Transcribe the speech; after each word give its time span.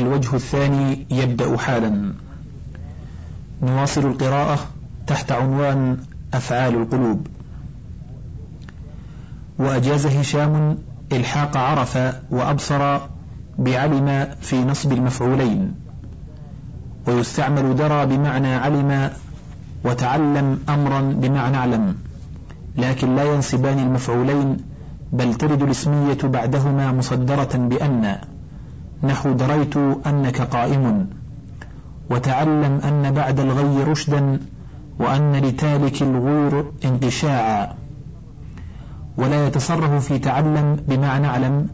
الوجه 0.00 0.36
الثاني 0.36 1.06
يبدأ 1.10 1.56
حالا. 1.56 2.12
نواصل 3.62 4.06
القراءة 4.06 4.58
تحت 5.06 5.32
عنوان 5.32 5.98
أفعال 6.34 6.74
القلوب. 6.74 7.26
وأجاز 9.58 10.06
هشام 10.06 10.78
إلحاق 11.12 11.56
عرف 11.56 11.98
وأبصر 12.30 12.98
بعلم 13.58 14.26
في 14.40 14.64
نصب 14.64 14.92
المفعولين. 14.92 15.74
ويستعمل 17.06 17.76
درى 17.76 18.06
بمعنى 18.06 18.54
علم 18.54 19.10
وتعلم 19.84 20.58
أمرا 20.68 21.00
بمعنى 21.00 21.56
اعلم 21.56 21.96
لكن 22.76 23.16
لا 23.16 23.34
ينصبان 23.34 23.78
المفعولين 23.78 24.56
بل 25.12 25.34
ترد 25.34 25.62
الاسمية 25.62 26.18
بعدهما 26.24 26.92
مصدرة 26.92 27.50
بأن. 27.54 28.18
نحو 29.02 29.32
دريت 29.32 29.76
أنك 30.06 30.40
قائم. 30.40 31.10
وتعلم 32.10 32.80
أن 32.84 33.14
بعد 33.14 33.40
الغي 33.40 33.82
رشدا 33.82 34.40
وأن 34.98 35.36
لتالك 35.36 36.02
الغور 36.02 36.72
انقشاعا 36.84 37.74
ولا 39.16 39.46
يتصرف 39.46 40.06
في 40.06 40.18
تعلم 40.18 40.76
بمعنى 40.88 41.26
أعلم 41.26 41.68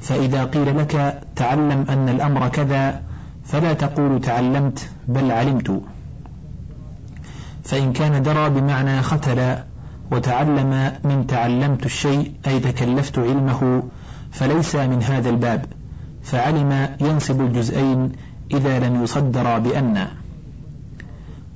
فإذا 0.00 0.44
قيل 0.44 0.78
لك 0.78 1.22
تعلم 1.36 1.84
أن 1.88 2.08
الأمر 2.08 2.48
كذا 2.48 3.02
فلا 3.44 3.72
تقول 3.72 4.20
تعلمت 4.20 4.90
بل 5.08 5.30
علمت. 5.30 5.82
فإن 7.64 7.92
كان 7.92 8.22
درى 8.22 8.50
بمعنى 8.50 9.02
ختل 9.02 9.56
وتعلم 10.12 10.92
من 11.04 11.26
تعلمت 11.26 11.86
الشيء 11.86 12.32
أي 12.46 12.60
تكلفت 12.60 13.18
علمه 13.18 13.82
فليس 14.32 14.76
من 14.76 15.02
هذا 15.02 15.30
الباب. 15.30 15.64
فعلم 16.26 16.88
ينصب 17.00 17.40
الجزئين 17.40 18.12
إذا 18.54 18.78
لم 18.78 19.02
يصدر 19.02 19.58
بأن. 19.58 20.06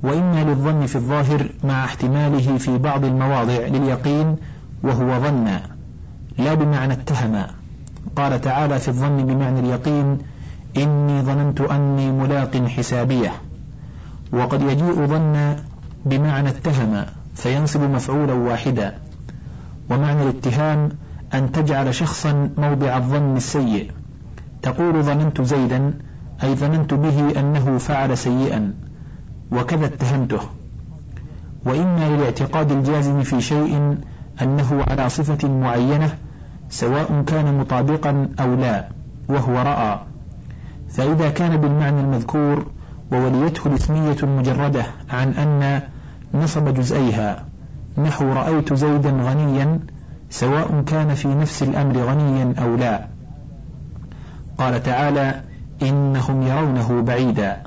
وإما 0.03 0.45
للظن 0.45 0.87
في 0.87 0.97
الظاهر 0.97 1.51
مع 1.65 1.85
احتماله 1.85 2.59
في 2.59 2.79
بعض 2.79 3.05
المواضع 3.05 3.67
لليقين 3.67 4.37
وهو 4.83 5.21
ظن 5.21 5.61
لا 6.39 6.55
بمعنى 6.55 6.93
اتهم. 6.93 7.47
قال 8.17 8.41
تعالى 8.41 8.79
في 8.79 8.89
الظن 8.89 9.27
بمعنى 9.27 9.61
اليقين 9.61 10.19
إني 10.77 11.23
ظننت 11.23 11.61
أني 11.61 12.13
ملاق 12.13 12.57
حسابية. 12.57 13.33
وقد 14.33 14.63
يجيء 14.63 15.07
ظن 15.07 15.57
بمعنى 16.05 16.49
اتهم 16.49 17.07
فينصب 17.35 17.81
مفعولا 17.81 18.33
واحدا. 18.33 18.99
ومعنى 19.91 20.23
الاتهام 20.23 20.89
أن 21.35 21.53
تجعل 21.53 21.95
شخصا 21.95 22.51
موضع 22.59 22.97
الظن 22.97 23.37
السيء. 23.37 23.91
تقول 24.63 25.03
ظننت 25.03 25.43
زيدا 25.43 25.95
أي 26.43 26.55
ظننت 26.55 26.95
به 26.95 27.41
أنه 27.41 27.79
فعل 27.79 28.19
سيئا 28.19 28.75
وكذا 29.53 29.87
اتهمته. 29.87 30.41
وإما 31.65 32.09
للاعتقاد 32.09 32.73
الجازم 32.73 33.23
في 33.23 33.41
شيء 33.41 33.99
أنه 34.43 34.85
على 34.89 35.09
صفة 35.09 35.49
معينة 35.49 36.15
سواء 36.69 37.23
كان 37.27 37.59
مطابقا 37.59 38.29
أو 38.41 38.55
لا 38.55 38.89
وهو 39.29 39.55
رأى. 39.55 40.01
فإذا 40.91 41.31
كان 41.31 41.57
بالمعنى 41.57 42.01
المذكور 42.01 42.67
ووليته 43.13 43.67
الاسمية 43.67 44.17
المجردة 44.23 44.87
عن 45.11 45.29
أن 45.29 45.83
نصب 46.35 46.75
جزئيها 46.75 47.45
نحو 47.99 48.33
رأيت 48.33 48.75
زيدا 48.75 49.11
غنيا 49.11 49.81
سواء 50.31 50.83
كان 50.87 51.15
في 51.15 51.29
نفس 51.29 51.63
الأمر 51.63 51.97
غنيا 51.97 52.55
أو 52.59 52.77
لا. 52.77 53.10
قال 54.61 54.83
تعالى 54.83 55.43
إنهم 55.83 56.43
يرونه 56.43 57.03
بعيدا 57.03 57.63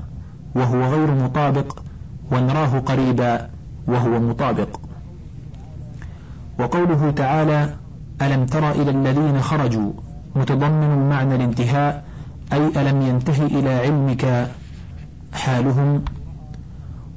وهو 0.54 0.82
غير 0.82 1.10
مطابق 1.10 1.78
ونراه 2.32 2.78
قريبا 2.78 3.48
وهو 3.86 4.20
مطابق. 4.20 4.80
وقوله 6.58 7.10
تعالى 7.10 7.74
ألم 8.22 8.46
تر 8.46 8.70
إلى 8.70 8.90
الذين 8.90 9.40
خرجوا 9.40 9.92
متضمن 10.36 11.08
معنى 11.08 11.34
الانتهاء 11.34 12.04
أي 12.52 12.66
ألم 12.66 13.02
ينتهي 13.02 13.46
إلى 13.46 13.74
علمك 13.74 14.50
حالهم؟ 15.32 16.04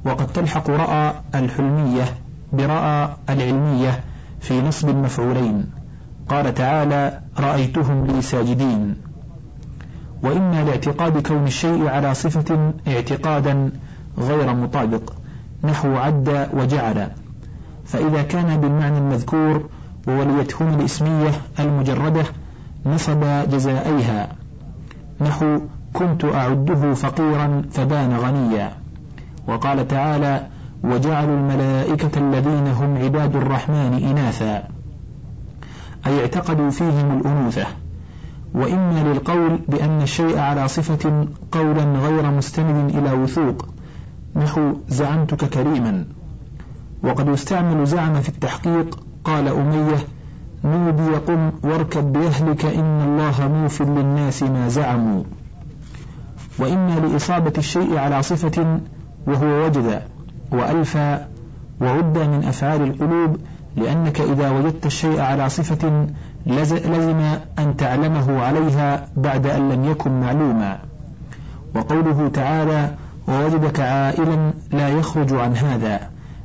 وقد 0.04 0.26
تلحق 0.26 0.70
رأى 0.70 1.14
الحلمية 1.34 2.04
برأى 2.52 3.08
العلمية 3.30 4.00
في 4.40 4.62
نصب 4.62 4.88
المفعولين. 4.88 5.66
قال 6.28 6.54
تعالى 6.54 7.20
رأيتهم 7.38 8.06
لي 8.06 8.22
ساجدين. 8.22 9.07
وإما 10.22 10.64
لاعتقاد 10.64 11.26
كون 11.26 11.44
الشيء 11.46 11.88
على 11.88 12.14
صفة 12.14 12.72
اعتقادا 12.88 13.70
غير 14.18 14.54
مطابق 14.54 15.12
نحو 15.64 15.96
عد 15.96 16.48
وجعل. 16.52 17.08
فإذا 17.84 18.22
كان 18.22 18.60
بالمعنى 18.60 18.98
المذكور 18.98 19.68
ووليتهم 20.08 20.80
الإسمية 20.80 21.30
المجردة 21.60 22.24
نصب 22.86 23.20
جزائيها 23.50 24.28
نحو 25.20 25.60
كنت 25.92 26.24
أعده 26.24 26.94
فقيرا 26.94 27.62
فبان 27.70 28.16
غنيا. 28.16 28.72
وقال 29.46 29.88
تعالى 29.88 30.46
وجعلوا 30.84 31.36
الملائكة 31.36 32.18
الذين 32.18 32.66
هم 32.66 32.96
عباد 32.96 33.36
الرحمن 33.36 34.04
إناثا. 34.10 34.68
أي 36.06 36.20
اعتقدوا 36.20 36.70
فيهم 36.70 37.20
الأنوثة. 37.20 37.66
وإما 38.54 39.12
للقول 39.12 39.58
بأن 39.68 40.02
الشيء 40.02 40.38
على 40.38 40.68
صفة 40.68 41.26
قولا 41.52 41.82
غير 41.82 42.30
مستند 42.30 42.94
إلى 42.94 43.12
وثوق. 43.12 43.68
نحو 44.36 44.72
زعمتك 44.88 45.44
كريما. 45.44 46.04
وقد 47.02 47.28
يستعمل 47.28 47.86
زعم 47.86 48.20
في 48.20 48.28
التحقيق. 48.28 49.00
قال 49.24 49.48
أمية 49.48 49.98
نودي 50.64 51.16
قم 51.16 51.52
واركب 51.62 52.12
بأهلك 52.12 52.64
إن 52.64 53.00
الله 53.00 53.48
موف 53.48 53.82
للناس 53.82 54.42
ما 54.42 54.68
زعموا. 54.68 55.24
وإما 56.58 57.00
لإصابة 57.00 57.52
الشيء 57.58 57.98
على 57.98 58.22
صفة 58.22 58.80
وهو 59.26 59.64
وجد 59.64 60.02
وألفى. 60.52 61.24
وعد 61.80 62.18
من 62.18 62.44
أفعال 62.44 62.82
القلوب 62.82 63.36
لأنك 63.76 64.20
إذا 64.20 64.50
وجدت 64.50 64.86
الشيء 64.86 65.20
على 65.20 65.48
صفة 65.48 66.06
لزم 66.46 67.20
أن 67.58 67.76
تعلمه 67.76 68.42
عليها 68.42 69.08
بعد 69.16 69.46
أن 69.46 69.68
لم 69.68 69.84
يكن 69.84 70.20
معلوما. 70.20 70.78
وقوله 71.74 72.28
تعالى 72.28 72.94
ووجدك 73.28 73.80
عائلا 73.80 74.52
لا 74.72 74.88
يخرج 74.88 75.32
عن 75.32 75.56
هذا. 75.56 76.00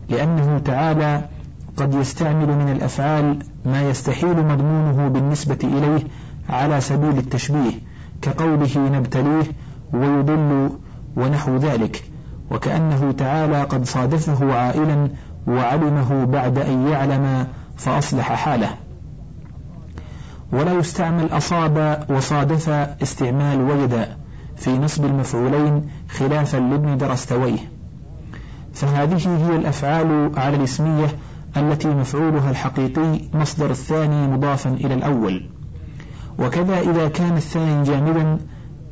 لأنه 0.10 0.62
تعالى 0.66 1.22
قد 1.78 1.94
يستعمل 1.94 2.48
من 2.48 2.72
الأفعال 2.72 3.40
ما 3.66 3.90
يستحيل 3.90 4.46
مضمونه 4.46 5.08
بالنسبة 5.08 5.58
إليه 5.64 6.04
على 6.50 6.82
سبيل 6.82 7.18
التشبيه 7.18 7.72
كقوله 8.22 8.78
نبتليه 8.78 9.44
ويضل 9.94 10.70
ونحو 11.16 11.58
ذلك. 11.58 12.04
وكأنه 12.52 13.12
تعالى 13.12 13.64
قد 13.64 13.86
صادفه 13.86 14.54
عائلا 14.54 15.10
وعلمه 15.48 16.26
بعد 16.26 16.58
أن 16.60 16.88
يعلم 16.88 17.48
فأصلح 17.78 18.34
حاله. 18.34 18.70
ولا 20.54 20.74
يستعمل 20.74 21.28
أصاب 21.32 22.06
وصادف 22.10 22.70
استعمال 23.02 23.62
وجد 23.62 24.08
في 24.56 24.78
نصب 24.78 25.06
المفعولين 25.06 25.90
خلافا 26.10 26.58
لابن 26.58 26.98
درستويه. 26.98 27.60
فهذه 28.74 29.48
هي 29.48 29.56
الأفعال 29.56 30.32
على 30.38 30.56
الاسمية 30.56 31.08
التي 31.58 31.88
مفعولها 31.88 32.52
الحقيقي 32.52 33.20
مصدر 33.34 33.72
الثاني 33.72 34.28
مضافا 34.28 34.70
إلى 34.70 34.94
الأول. 34.94 35.50
وكذا 36.40 36.80
إذا 36.80 37.08
كان 37.08 37.38
الثاني 37.38 37.84
جامدا 37.84 38.38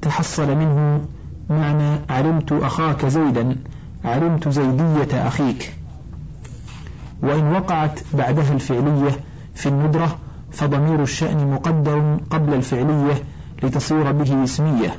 تحصل 0.01 0.55
منه 0.55 1.01
معنى 1.49 1.99
علمت 2.09 2.51
أخاك 2.51 3.05
زيدا 3.05 3.55
علمت 4.05 4.49
زيدية 4.49 5.27
أخيك. 5.27 5.73
وإن 7.23 7.53
وقعت 7.53 7.99
بعدها 8.13 8.53
الفعلية 8.53 9.11
في 9.55 9.69
الندرة 9.69 10.17
فضمير 10.51 11.03
الشأن 11.03 11.51
مقدر 11.51 12.17
قبل 12.29 12.53
الفعلية 12.53 13.13
لتصير 13.63 14.11
به 14.11 14.43
اسمية. 14.43 14.95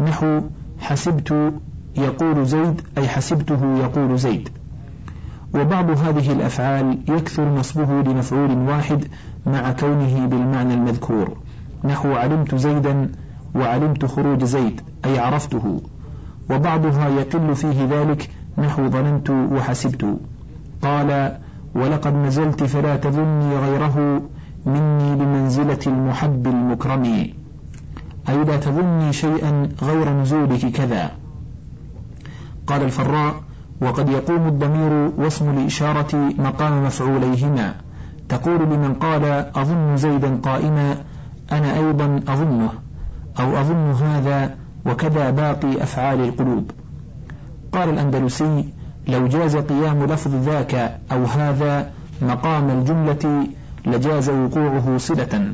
نحو 0.00 0.40
حسبت 0.80 1.52
يقول 1.96 2.46
زيد 2.46 2.80
أي 2.98 3.08
حسبته 3.08 3.78
يقول 3.78 4.18
زيد. 4.18 4.48
وبعض 5.54 5.90
هذه 5.90 6.32
الأفعال 6.32 6.98
يكثر 7.08 7.48
نصبه 7.48 8.02
لمفعول 8.02 8.50
واحد 8.50 9.04
مع 9.46 9.72
كونه 9.72 10.26
بالمعنى 10.26 10.74
المذكور. 10.74 11.36
نحو 11.84 12.12
علمت 12.12 12.54
زيدا 12.54 13.12
وعلمت 13.54 14.06
خروج 14.06 14.44
زيد 14.44 14.80
أي 15.04 15.18
عرفته. 15.18 15.80
وبعضها 16.50 17.08
يقل 17.08 17.54
فيه 17.54 17.84
ذلك 17.90 18.30
نحو 18.58 18.88
ظننت 18.88 19.30
وحسبت. 19.30 20.18
قال 20.82 21.38
ولقد 21.74 22.14
نزلت 22.14 22.64
فلا 22.64 22.96
تظني 22.96 23.56
غيره 23.56 24.22
مني 24.68 25.16
بمنزلة 25.16 25.78
المحب 25.86 26.46
المكرم. 26.46 27.04
أي 28.28 28.44
لا 28.44 28.56
تظني 28.56 29.12
شيئا 29.12 29.68
غير 29.82 30.12
نزولك 30.12 30.66
كذا. 30.72 31.10
قال 32.66 32.82
الفراء 32.82 33.34
وقد 33.80 34.08
يقوم 34.08 34.46
الضمير 34.46 35.12
واسم 35.18 35.58
الإشارة 35.58 36.32
مقام 36.38 36.84
مفعوليهما. 36.84 37.74
تقول 38.28 38.60
لمن 38.62 38.94
قال 38.94 39.24
أظن 39.56 39.96
زيدا 39.96 40.36
قائما 40.42 40.96
أنا 41.52 41.76
أيضا 41.76 42.20
أظنه 42.28 42.72
أو 43.40 43.60
أظن 43.60 43.90
هذا 43.90 44.54
وكذا 44.86 45.30
باقي 45.30 45.82
أفعال 45.82 46.20
القلوب. 46.20 46.70
قال 47.72 47.88
الأندلسي 47.88 48.68
لو 49.08 49.26
جاز 49.26 49.56
قيام 49.56 50.04
لفظ 50.04 50.34
ذاك 50.34 51.00
أو 51.12 51.24
هذا 51.24 51.90
مقام 52.22 52.70
الجملة 52.70 53.46
لجاز 53.86 54.28
وقوعه 54.28 54.98
صلة 54.98 55.52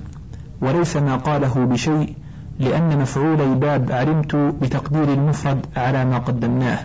وليس 0.60 0.96
ما 0.96 1.16
قاله 1.16 1.54
بشيء 1.64 2.14
لأن 2.58 2.98
مفعول 2.98 3.54
باب 3.54 3.92
علمت 3.92 4.36
بتقدير 4.36 5.12
المفرد 5.12 5.66
على 5.76 6.04
ما 6.04 6.18
قدمناه 6.18 6.78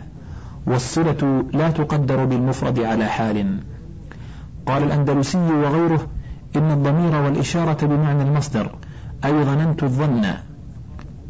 والصلة 0.65 1.44
لا 1.53 1.69
تقدر 1.69 2.25
بالمفرد 2.25 2.80
على 2.80 3.06
حال. 3.06 3.59
قال 4.65 4.83
الأندلسي 4.83 5.38
وغيره 5.38 6.07
إن 6.56 6.71
الضمير 6.71 7.15
والإشارة 7.15 7.85
بمعنى 7.85 8.24
المصدر 8.24 8.71
أي 9.25 9.44
ظننت 9.44 9.83
الظن. 9.83 10.25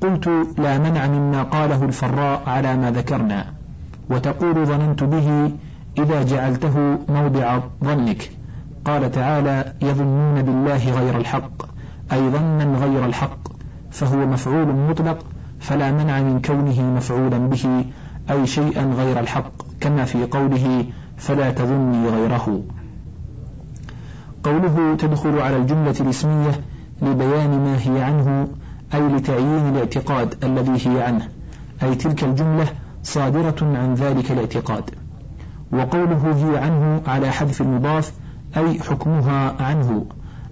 قلت 0.02 0.28
لا 0.58 0.78
منع 0.78 1.08
مما 1.08 1.44
قاله 1.44 1.86
الفراء 1.86 2.44
على 2.48 2.78
ما 2.78 2.92
ذكرنا 2.92 3.46
وتقول 4.10 4.66
ظننت 4.66 5.04
به 5.04 5.52
إذا 5.98 6.24
جعلته 6.24 6.98
موضع 7.10 7.60
ظنك. 7.84 8.32
قال 8.86 9.12
تعالى 9.12 9.74
يظنون 9.82 10.42
بالله 10.42 10.92
غير 10.92 11.18
الحق 11.18 11.66
أي 12.12 12.30
ظنا 12.30 12.78
غير 12.78 13.06
الحق 13.06 13.40
فهو 13.92 14.26
مفعول 14.26 14.68
مطلق 14.90 15.26
فلا 15.60 15.92
منع 15.92 16.22
من 16.22 16.42
كونه 16.42 16.82
مفعولا 16.82 17.38
به 17.38 17.86
أي 18.32 18.48
شيئا 18.48 18.84
غير 18.84 19.20
الحق 19.20 19.52
كما 19.82 20.06
في 20.06 20.26
قوله 20.26 20.86
فلا 21.18 21.52
تظني 21.52 22.10
غيره. 22.10 22.62
قوله 24.44 24.96
تدخل 24.96 25.40
على 25.40 25.58
الجملة 25.58 25.96
الاسمية 26.00 26.52
لبيان 27.02 27.50
ما 27.50 27.78
هي 27.82 28.02
عنه 28.02 28.48
أي 28.94 29.08
لتعيين 29.08 29.70
الاعتقاد 29.70 30.46
الذي 30.46 30.90
هي 30.90 31.04
عنه 31.04 31.28
أي 31.84 31.96
تلك 31.96 32.24
الجملة 32.24 32.68
صادرة 33.04 33.56
عن 33.62 33.94
ذلك 33.94 34.32
الاعتقاد. 34.32 34.90
وقوله 35.72 36.36
هي 36.36 36.58
عنه 36.58 37.02
على 37.08 37.32
حذف 37.32 37.62
المضاف 37.62 38.12
أي 38.58 38.80
حكمها 38.80 39.64
عنه 39.64 40.06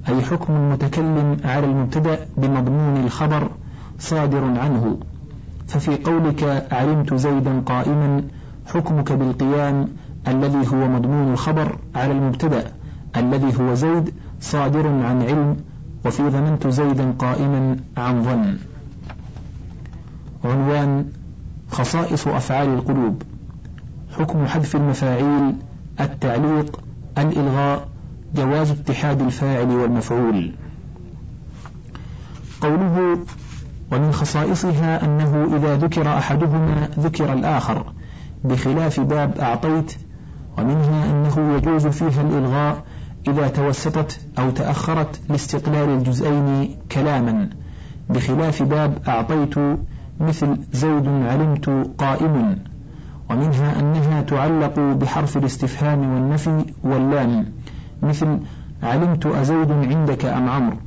أي 0.10 0.22
حكم 0.22 0.54
المتكلم 0.54 1.38
على 1.44 1.66
المبتدأ 1.66 2.20
بمضمون 2.38 2.98
الخبر 2.98 3.50
صادر 4.00 4.44
عنه. 4.44 4.98
ففي 5.68 5.96
قولك 5.96 6.68
علمت 6.72 7.14
زيدا 7.14 7.60
قائما 7.60 8.24
حكمك 8.66 9.12
بالقيام 9.12 9.88
الذي 10.28 10.68
هو 10.68 10.88
مضمون 10.88 11.34
الخبر 11.34 11.78
على 11.96 12.12
المبتدأ 12.12 12.72
الذي 13.18 13.60
هو 13.60 13.74
زيد 13.74 14.14
صادر 14.42 14.88
عن 14.88 15.24
علم 15.24 15.58
وفي 16.06 16.30
ظننت 16.30 16.68
زيدا 16.68 17.12
قائما 17.20 17.78
عن 17.98 18.24
ظن. 18.24 18.58
عنوان 20.46 21.06
خصائص 21.72 22.28
أفعال 22.28 22.70
القلوب. 22.70 23.22
حكم 24.20 24.46
حذف 24.46 24.76
المفاعيل 24.76 25.56
التعليق 26.00 26.80
الإلغاء 27.22 27.88
جواز 28.36 28.72
اتحاد 28.72 29.22
الفاعل 29.22 29.69
والمفعول. 29.69 30.52
قوله 32.62 33.18
ومن 33.92 34.12
خصائصها 34.12 35.06
أنه 35.06 35.58
إذا 35.58 35.78
ذكر 35.78 36.18
أحدهما 36.18 36.90
ذكر 37.00 37.34
الآخر 37.34 37.86
بخلاف 38.44 39.00
باب 39.00 39.38
أعطيت 39.38 39.98
ومنها 40.58 41.12
أنه 41.12 41.56
يجوز 41.56 41.88
فيها 41.88 42.22
الإلغاء 42.22 42.84
إذا 43.28 43.48
توسطت 43.48 44.20
أو 44.40 44.50
تأخرت 44.50 45.22
لاستقلال 45.30 45.90
الجزئين 45.90 46.75
كلاما 46.92 47.50
بخلاف 48.10 48.63
باب 48.63 48.98
أعطيت 49.08 49.56
مثل 50.20 50.58
زيد 50.74 51.08
علمت 51.08 51.70
قائم. 51.98 52.58
ومنها 53.29 53.79
أنها 53.79 54.21
تعلق 54.21 54.79
بحرف 54.79 55.38
الاستفهام 55.38 56.13
والنفي 56.13 56.65
واللام. 56.83 57.45
مثل 58.01 58.39
علمت 58.83 59.25
أزيد 59.25 59.71
عندك 59.71 60.25
أم 60.25 60.50
عمرو؟ 60.50 60.77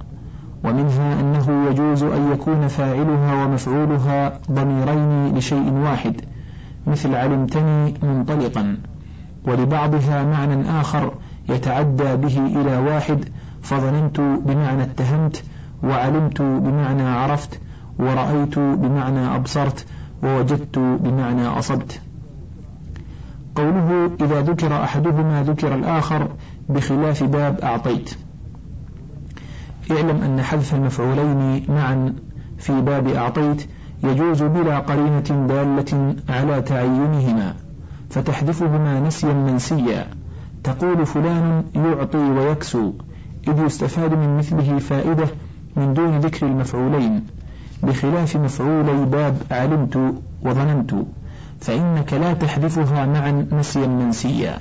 ومنها 0.64 1.20
أنه 1.20 1.70
يجوز 1.70 2.02
أن 2.02 2.32
يكون 2.32 2.69
فاعلها 2.69 3.44
ومفعولها 3.44 4.38
ضميرين 4.52 5.38
لشيء 5.38 5.72
واحد. 5.72 6.20
مثل 6.87 7.14
علمتني 7.14 7.94
منطلقا. 8.02 8.76
ولبعضها 9.44 10.25
معنى 10.25 10.81
آخر 10.81 11.12
يتعدى 11.48 12.16
به 12.16 12.60
إلى 12.60 12.76
واحد 12.76 13.25
فظننت 13.62 14.20
بمعنى 14.20 14.82
اتهمت 14.82 15.44
وعلمت 15.82 16.42
بمعنى 16.42 17.02
عرفت 17.02 17.60
ورأيت 17.98 18.58
بمعنى 18.58 19.37
أبصرت 19.37 19.87
ووجدت 20.22 20.78
بمعنى 20.78 21.46
أصبت. 21.46 22.00
قوله 23.55 24.11
إذا 24.20 24.41
ذكر 24.41 24.85
أحدهما 24.85 25.43
ذكر 25.43 25.75
الآخر 25.75 26.29
بخلاف 26.69 27.25
باب 27.25 27.61
أعطيت. 27.61 28.11
اعلم 29.91 30.23
أن 30.23 30.43
حذف 30.43 30.75
المفعولين 30.75 31.64
معا 31.69 32.14
في 32.58 32.81
باب 32.81 33.08
أعطيت 33.08 33.67
يجوز 34.05 34.43
بلا 34.43 34.79
قرينة 34.79 35.47
دالة 35.49 36.17
على 36.29 36.62
تعينهما 36.62 37.55
فتحذفهما 38.11 39.00
نسيا 39.00 39.32
منسيا. 39.32 40.06
تقول 40.64 41.06
فلان 41.06 41.64
يعطي 41.75 42.19
ويكسو 42.19 42.93
إذ 43.49 43.62
يستفاد 43.67 44.14
من 44.14 44.37
مثله 44.37 44.79
فائدة 44.79 45.26
من 45.76 45.94
دون 45.94 46.19
ذكر 46.19 46.47
المفعولين 46.47 47.26
بخلاف 47.82 48.37
مفعولي 48.37 49.05
باب 49.05 49.37
علمت 49.50 50.14
وظننت. 50.43 50.94
فإنك 51.61 52.12
لا 52.12 52.33
تحذفها 52.33 53.07
معا 53.07 53.47
نسيا 53.53 53.87
منسيا. 53.87 54.59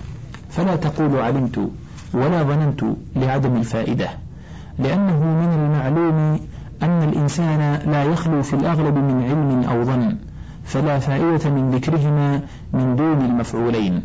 فلا 0.49 0.75
تقول 0.75 1.19
علمت 1.19 1.69
ولا 2.13 2.43
ظننت 2.43 2.83
لعدم 3.15 3.55
الفائدة 3.55 4.09
لأنه 4.79 5.19
من 5.19 5.53
المعلوم 5.53 6.39
أن 6.83 7.03
الإنسان 7.09 7.79
لا 7.91 8.03
يخلو 8.03 8.41
في 8.41 8.53
الأغلب 8.53 8.95
من 8.95 9.23
علم 9.23 9.69
أو 9.69 9.83
ظن 9.83 10.15
فلا 10.63 10.99
فائدة 10.99 11.49
من 11.49 11.71
ذكرهما 11.71 12.41
من 12.73 12.95
دون 12.95 13.25
المفعولين. 13.25 14.03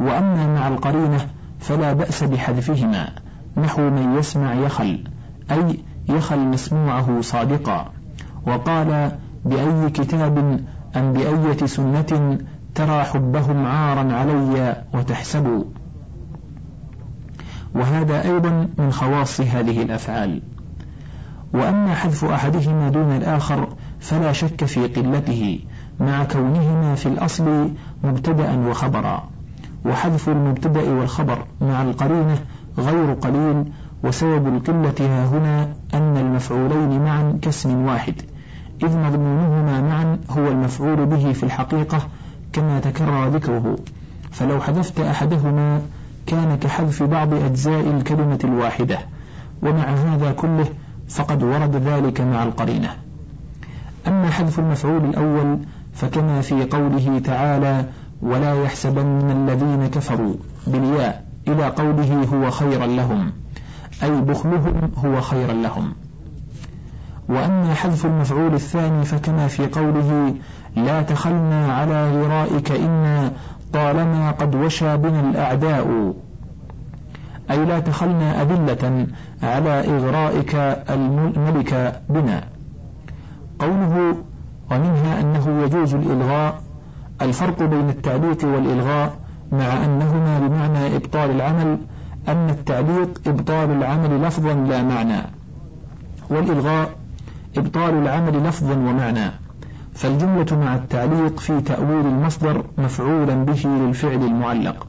وأما 0.00 0.54
مع 0.54 0.68
القرينة 0.68 1.26
فلا 1.60 1.92
بأس 1.92 2.24
بحذفهما 2.24 3.08
نحو 3.56 3.82
من 3.82 4.16
يسمع 4.18 4.54
يخل 4.54 5.04
أي 5.50 5.80
يخل 6.08 6.38
مسموعه 6.38 7.20
صادقا. 7.20 7.92
وقال 8.46 9.12
بأي 9.44 9.90
كتاب 9.90 10.60
أم 10.96 11.12
بأية 11.12 11.66
سنة 11.66 12.38
ترى 12.74 13.04
حبهم 13.04 13.66
عارا 13.66 14.12
علي 14.12 14.82
وتحسب 14.94 15.64
وهذا 17.74 18.22
أيضا 18.24 18.68
من 18.78 18.92
خواص 18.92 19.40
هذه 19.40 19.82
الأفعال. 19.82 20.42
وأما 21.54 21.94
حذف 21.94 22.24
أحدهما 22.24 22.88
دون 22.88 23.12
الآخر 23.12 23.68
فلا 24.00 24.32
شك 24.32 24.64
في 24.64 24.86
قلته 24.86 25.60
مع 26.00 26.24
كونهما 26.24 26.94
في 26.94 27.06
الأصل 27.06 27.70
مبتدأ 28.04 28.68
وخبرا. 28.68 29.28
وحذف 29.84 30.28
المبتدأ 30.28 30.90
والخبر 30.90 31.44
مع 31.60 31.82
القرينة 31.82 32.38
غير 32.78 33.12
قليل 33.12 33.72
وسبب 34.04 34.46
القلة 34.46 35.26
هنا 35.26 35.74
أن 35.94 36.16
المفعولين 36.16 37.04
معا 37.04 37.38
كاسم 37.42 37.86
واحد. 37.86 38.14
إذ 38.82 38.96
مضمونهما 38.96 39.80
معا 39.80 40.18
هو 40.30 40.48
المفعول 40.48 41.06
به 41.06 41.32
في 41.32 41.42
الحقيقة 41.42 42.08
كما 42.52 42.80
تكرر 42.80 43.28
ذكره. 43.28 43.76
فلو 44.30 44.60
حذفت 44.60 45.00
أحدهما 45.00 45.82
كان 46.26 46.58
كحذف 46.58 47.02
بعض 47.02 47.34
أجزاء 47.34 47.90
الكلمة 47.90 48.38
الواحدة 48.44 48.98
ومع 49.62 49.84
هذا 49.84 50.32
كله 50.32 50.66
فقد 51.08 51.42
ورد 51.42 51.76
ذلك 51.76 52.20
مع 52.20 52.42
القرينة. 52.42 52.90
أما 54.06 54.30
حذف 54.30 54.58
المفعول 54.58 55.04
الأول 55.04 55.58
فكما 55.94 56.40
في 56.40 56.64
قوله 56.64 57.18
تعالى 57.18 57.84
ولا 58.22 58.62
يحسبن 58.64 59.30
الذين 59.30 59.86
كفروا 59.86 60.34
بالياء 60.66 61.24
إلى 61.48 61.66
قوله 61.66 62.28
هو 62.34 62.50
خيرا 62.50 62.86
لهم 62.86 63.32
أي 64.02 64.20
بخلهم 64.20 64.90
هو 65.04 65.20
خيرا 65.20 65.52
لهم 65.52 65.92
وأما 67.28 67.74
حذف 67.74 68.06
المفعول 68.06 68.54
الثاني 68.54 69.04
فكما 69.04 69.48
في 69.48 69.66
قوله 69.66 70.34
لا 70.76 71.02
تخلنا 71.02 71.72
على 71.72 72.10
غرائك 72.10 72.72
إنا 72.72 73.32
طالما 73.72 74.30
قد 74.30 74.54
وشى 74.54 74.96
بنا 74.96 75.20
الأعداء. 75.20 76.14
أي 77.50 77.64
لا 77.64 77.80
تخلنا 77.80 78.42
أذلة 78.42 79.06
على 79.42 79.96
إغرائك 79.96 80.54
الملك 80.90 82.00
بنا. 82.08 82.44
قوله 83.58 84.16
ومنها 84.70 85.20
أنه 85.20 85.62
يجوز 85.62 85.94
الإلغاء 85.94 86.60
الفرق 87.22 87.62
بين 87.62 87.88
التعليق 87.88 88.44
والإلغاء 88.44 89.14
مع 89.52 89.84
أنهما 89.84 90.38
بمعنى 90.38 90.96
إبطال 90.96 91.30
العمل 91.30 91.78
أن 92.28 92.50
التعليق 92.50 93.20
إبطال 93.26 93.70
العمل 93.70 94.22
لفظا 94.22 94.54
لا 94.54 94.82
معنى. 94.82 95.22
والإلغاء 96.30 96.90
إبطال 97.56 97.94
العمل 97.94 98.48
لفظا 98.48 98.74
ومعنى. 98.74 99.30
فالجملة 99.94 100.58
مع 100.64 100.74
التعليق 100.74 101.40
في 101.40 101.60
تأويل 101.60 102.06
المصدر 102.06 102.64
مفعولا 102.78 103.34
به 103.34 103.62
للفعل 103.66 104.22
المعلق 104.24 104.86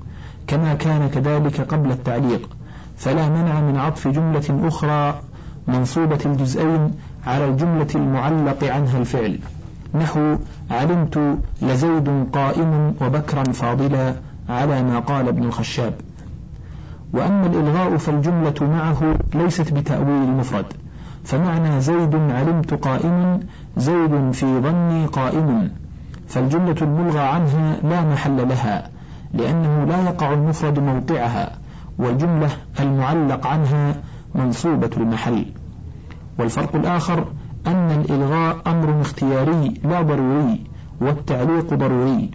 كما 0.48 0.74
كان 0.74 1.10
كذلك 1.10 1.62
قبل 1.62 1.92
التعليق. 1.92 2.50
فلا 2.98 3.30
منع 3.30 3.62
من 3.62 3.78
عطف 3.78 4.08
جملة 4.08 4.68
أخرى 4.68 5.20
منصوبة 5.68 6.20
الجزئين 6.26 6.92
على 7.28 7.46
الجملة 7.46 7.88
المعلق 7.96 8.64
عنها 8.64 8.98
الفعل. 8.98 9.40
نحو 9.96 10.36
علمت 10.72 11.38
لزيد 11.62 12.28
قائم 12.34 12.96
وبكرا 13.02 13.44
فاضلا 13.44 14.16
على 14.50 14.84
ما 14.84 15.00
قال 15.00 15.28
ابن 15.28 15.44
الخشاب. 15.44 15.94
وأما 17.14 17.46
الإلغاء 17.46 17.98
فالجملة 17.98 18.54
معه 18.62 19.16
ليست 19.36 19.74
بتأويل 19.74 20.24
المفرد. 20.24 20.66
فمعنى 21.26 21.82
زيد 21.82 22.16
علمت 22.16 22.74
قائم 22.74 23.40
زيد 23.78 24.32
في 24.32 24.60
ظني 24.60 25.06
قائم. 25.06 25.72
فالجملة 26.28 26.76
الملغى 26.82 27.20
عنها 27.20 27.78
لا 27.84 28.02
محل 28.02 28.48
لها 28.50 28.90
لأنه 29.34 29.86
لا 29.86 30.04
يقع 30.04 30.34
المفرد 30.34 30.80
موقعها 30.80 31.52
والجملة 31.98 32.50
المعلق 32.80 33.48
عنها 33.48 33.96
منصوبة 34.36 34.90
المحل. 34.98 35.46
والفرق 36.40 36.76
الآخر 36.76 37.26
أن 37.68 37.92
الإلغاء 37.92 38.58
أمر 38.68 39.02
اختياري 39.02 39.74
لا 39.84 40.02
ضروري 40.02 40.64
والتعليق 41.02 41.74
ضروري. 41.74 42.32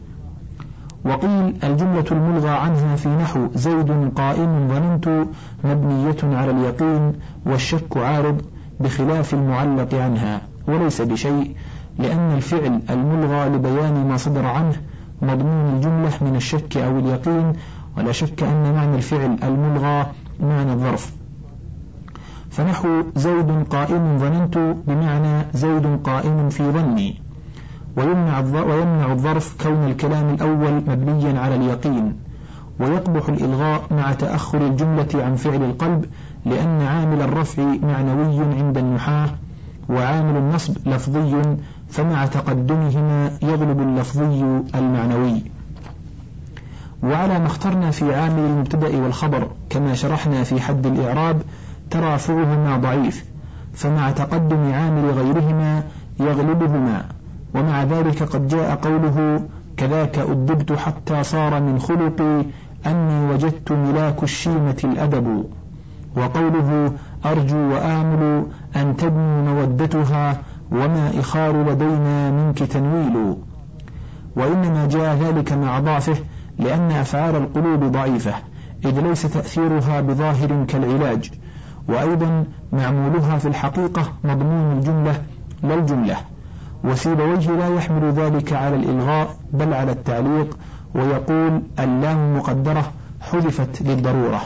وقيل 1.04 1.56
الجملة 1.64 2.04
الملغى 2.12 2.48
عنها 2.48 2.96
في 2.96 3.08
نحو 3.08 3.48
زيد 3.54 4.12
قائم 4.16 4.68
ظننت 4.68 5.26
مبنية 5.64 6.36
على 6.36 6.50
اليقين 6.50 7.12
والشك 7.46 7.96
عارض 7.96 8.42
بخلاف 8.80 9.34
المعلق 9.34 9.94
عنها 9.94 10.40
وليس 10.68 11.00
بشيء 11.00 11.54
لأن 11.98 12.32
الفعل 12.36 12.80
الملغى 12.90 13.48
لبيان 13.48 14.08
ما 14.08 14.16
صدر 14.16 14.46
عنه 14.46 14.76
مضمون 15.22 15.74
الجملة 15.74 16.12
من 16.20 16.36
الشك 16.36 16.76
أو 16.76 16.98
اليقين 16.98 17.52
ولا 17.96 18.12
شك 18.12 18.42
أن 18.42 18.72
معنى 18.74 18.96
الفعل 18.96 19.36
الملغى 19.42 20.06
معنى 20.40 20.72
الظرف. 20.72 21.12
فنحو 22.50 22.88
زيد 23.16 23.64
قائم 23.70 24.18
ظننت 24.18 24.58
بمعنى 24.86 25.46
زيد 25.54 26.00
قائم 26.04 26.48
في 26.48 26.70
ظني. 26.70 27.20
ويمنع 27.96 28.38
ويمنع 28.38 29.12
الظرف 29.12 29.62
كون 29.62 29.90
الكلام 29.90 30.34
الأول 30.34 30.74
مبنيا 30.74 31.40
على 31.40 31.54
اليقين. 31.54 32.16
ويقبح 32.80 33.28
الإلغاء 33.28 33.82
مع 33.90 34.12
تأخر 34.12 34.66
الجملة 34.66 35.08
عن 35.14 35.34
فعل 35.34 35.62
القلب 35.64 36.04
لأن 36.46 36.80
عامل 36.80 37.22
الرفع 37.22 37.62
معنوي 37.62 38.40
عند 38.58 38.78
النحاة 38.78 39.28
وعامل 39.88 40.36
النصب 40.36 40.88
لفظي 40.88 41.42
فمع 41.88 42.26
تقدمهما 42.26 43.30
يغلب 43.42 43.80
اللفظي 43.80 44.62
المعنوي. 44.74 45.42
وعلى 47.02 47.38
ما 47.38 47.46
اخترنا 47.46 47.90
في 47.90 48.14
عامل 48.14 48.38
المبتدأ 48.38 49.02
والخبر 49.02 49.48
كما 49.70 49.94
شرحنا 49.94 50.42
في 50.42 50.60
حد 50.60 50.86
الإعراب 50.86 51.42
ترافعهما 51.90 52.76
ضعيف 52.76 53.24
فمع 53.74 54.10
تقدم 54.10 54.72
عامل 54.72 55.10
غيرهما 55.10 55.82
يغلبهما. 56.20 57.04
ومع 57.54 57.82
ذلك 57.84 58.22
قد 58.22 58.48
جاء 58.48 58.74
قوله 58.74 59.42
كذاك 59.76 60.18
أدبت 60.18 60.72
حتى 60.72 61.22
صار 61.22 61.60
من 61.60 61.78
خلقي 61.78 62.44
أني 62.86 63.32
وجدت 63.32 63.72
ملاك 63.72 64.22
الشيمة 64.22 64.76
الأدب 64.84 65.44
وقوله 66.16 66.92
أرجو 67.26 67.56
وآمل 67.56 68.46
أن 68.76 68.96
تبني 68.96 69.52
مودتها 69.52 70.36
وما 70.72 71.10
إخار 71.18 71.70
لدينا 71.70 72.30
منك 72.30 72.58
تنويل. 72.58 73.36
وإنما 74.36 74.86
جاء 74.86 75.16
ذلك 75.16 75.52
مع 75.52 75.78
ضعفه 75.78 76.16
لأن 76.58 76.90
أفعال 76.90 77.36
القلوب 77.36 77.84
ضعيفة 77.84 78.34
إذ 78.84 79.00
ليس 79.00 79.22
تأثيرها 79.22 80.00
بظاهر 80.00 80.64
كالعلاج. 80.68 81.30
وأيضا 81.88 82.44
معمولها 82.72 83.38
في 83.38 83.48
الحقيقة 83.48 84.02
مضمون 84.24 84.72
الجملة 84.72 85.22
لا 85.62 85.74
الجملة. 85.74 86.16
وسيبويه 86.84 87.50
لا 87.50 87.68
يحمل 87.68 88.12
ذلك 88.12 88.52
على 88.52 88.76
الإلغاء 88.76 89.36
بل 89.52 89.74
على 89.74 89.92
التعليق 89.92 90.58
ويقول 90.94 91.62
اللام 91.78 92.36
مقدرة 92.36 92.92
حذفت 93.20 93.82
للضرورة. 93.82 94.40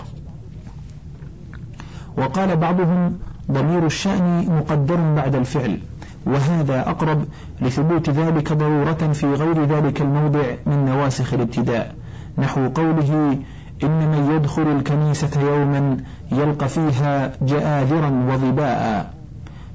وقال 2.16 2.56
بعضهم 2.56 3.18
ضمير 3.52 3.86
الشأن 3.86 4.46
مقدر 4.58 4.96
بعد 5.16 5.34
الفعل 5.34 5.78
وهذا 6.26 6.90
أقرب 6.90 7.24
لثبوت 7.60 8.10
ذلك 8.10 8.52
ضرورة 8.52 9.12
في 9.12 9.26
غير 9.26 9.64
ذلك 9.64 10.00
الموضع 10.00 10.42
من 10.66 10.84
نواسخ 10.84 11.34
الابتداء. 11.34 11.94
نحو 12.38 12.68
قوله 12.68 13.38
إن 13.84 14.10
من 14.10 14.30
يدخل 14.36 14.62
الكنيسة 14.62 15.40
يوما 15.40 15.96
يلقى 16.32 16.68
فيها 16.68 17.32
جآذرا 17.42 18.10
وظباء. 18.30 19.14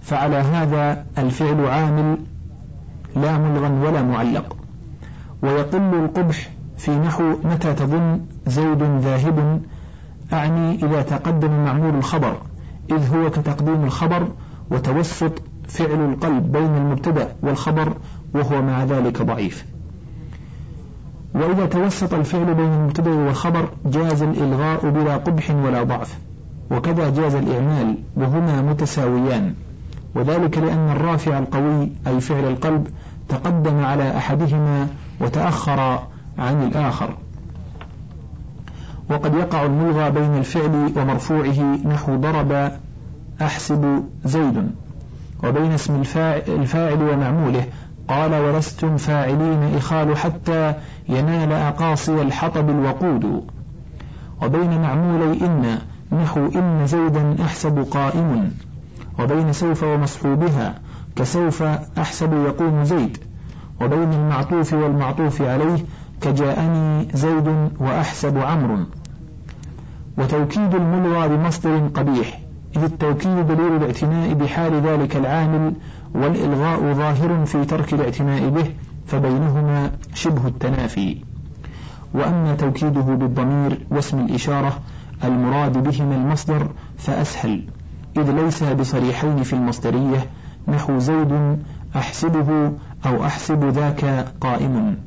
فعلى 0.01 0.35
هذا 0.35 1.05
الفعل 1.17 1.65
عامل 1.65 2.17
لا 3.15 3.37
ملغا 3.37 3.69
ولا 3.69 4.01
معلق. 4.01 4.57
ويقل 5.41 5.93
القبح 5.93 6.49
في 6.77 6.91
نحو 6.91 7.23
متى 7.43 7.73
تظن 7.73 8.19
زيد 8.47 8.83
ذاهب 8.83 9.61
أعني 10.33 10.75
إذا 10.75 11.01
تقدم 11.01 11.65
معمول 11.65 11.95
الخبر 11.95 12.37
إذ 12.91 13.15
هو 13.15 13.29
كتقديم 13.29 13.83
الخبر 13.83 14.27
وتوسط 14.71 15.31
فعل 15.67 16.05
القلب 16.11 16.51
بين 16.51 16.75
المبتدأ 16.75 17.35
والخبر 17.41 17.93
وهو 18.33 18.61
مع 18.61 18.83
ذلك 18.83 19.21
ضعيف. 19.21 19.65
وإذا 21.35 21.65
توسط 21.65 22.13
الفعل 22.13 22.53
بين 22.53 22.73
المبتدأ 22.73 23.11
والخبر 23.11 23.69
جاز 23.85 24.21
الإلغاء 24.21 24.89
بلا 24.89 25.17
قبح 25.17 25.51
ولا 25.51 25.83
ضعف 25.83 26.17
وكذا 26.71 27.09
جاز 27.09 27.35
الإعمال 27.35 27.95
وهما 28.15 28.61
متساويان. 28.61 29.53
وذلك 30.15 30.57
لأن 30.57 30.89
الرافع 30.89 31.39
القوي 31.39 31.91
أي 32.07 32.21
فعل 32.21 32.43
القلب 32.43 32.87
تقدم 33.29 33.85
على 33.85 34.17
أحدهما 34.17 34.87
وتأخر 35.21 35.99
عن 36.37 36.63
الآخر. 36.63 37.17
وقد 39.09 39.33
يقع 39.33 39.65
الملغى 39.65 40.11
بين 40.11 40.37
الفعل 40.37 40.91
ومرفوعه 40.97 41.61
نحو 41.85 42.15
ضرب 42.15 42.71
أحسب 43.41 44.03
زيد 44.25 44.71
وبين 45.43 45.71
اسم 45.71 46.01
الفاعل 46.47 47.01
ومعموله 47.01 47.65
قال 48.07 48.33
ولستم 48.33 48.97
فاعلين 48.97 49.75
إخال 49.77 50.17
حتى 50.17 50.73
ينال 51.09 51.51
أقاصي 51.51 52.21
الحطب 52.21 52.69
الوقود. 52.69 53.43
وبين 54.43 54.81
معمولي 54.81 55.45
إن 55.45 55.77
نحو 56.11 56.45
إن 56.55 56.87
زيدا 56.87 57.35
أحسب 57.43 57.79
قائم. 57.91 58.51
وبين 59.19 59.53
سوف 59.53 59.83
ومصحوبها 59.83 60.75
كسوف 61.15 61.63
أحسب 61.97 62.33
يقوم 62.33 62.83
زيد. 62.83 63.17
وبين 63.81 64.13
المعطوف 64.13 64.73
والمعطوف 64.73 65.41
عليه 65.41 65.77
كجاءني 66.21 67.07
زيد 67.13 67.69
وأحسب 67.79 68.37
عمرو. 68.37 68.77
وتوكيد 70.17 70.75
الملغى 70.75 71.27
بمصدر 71.27 71.87
قبيح 71.87 72.39
إذ 72.77 72.83
التوكيد 72.83 73.47
دليل 73.47 73.75
الاعتناء 73.75 74.33
بحال 74.33 74.81
ذلك 74.81 75.15
العامل 75.15 75.73
والإلغاء 76.15 76.93
ظاهر 76.93 77.45
في 77.45 77.65
ترك 77.65 77.93
الاعتناء 77.93 78.49
به 78.49 78.65
فبينهما 79.07 79.91
شبه 80.13 80.47
التنافي. 80.47 81.17
وأما 82.13 82.55
توكيده 82.55 83.01
بالضمير 83.01 83.85
واسم 83.91 84.19
الإشارة 84.19 84.79
المراد 85.23 85.83
بهما 85.83 86.15
المصدر 86.15 86.67
فأسهل 86.97 87.63
إذ 88.17 88.31
ليس 88.31 88.63
بصريحين 88.63 89.43
في 89.43 89.53
المصدرية 89.53 90.25
نحو 90.67 90.99
زيد 90.99 91.57
أحسبه 91.95 92.71
أو 93.05 93.25
أحسب 93.25 93.63
ذاك 93.63 94.25
قائم. 94.41 94.97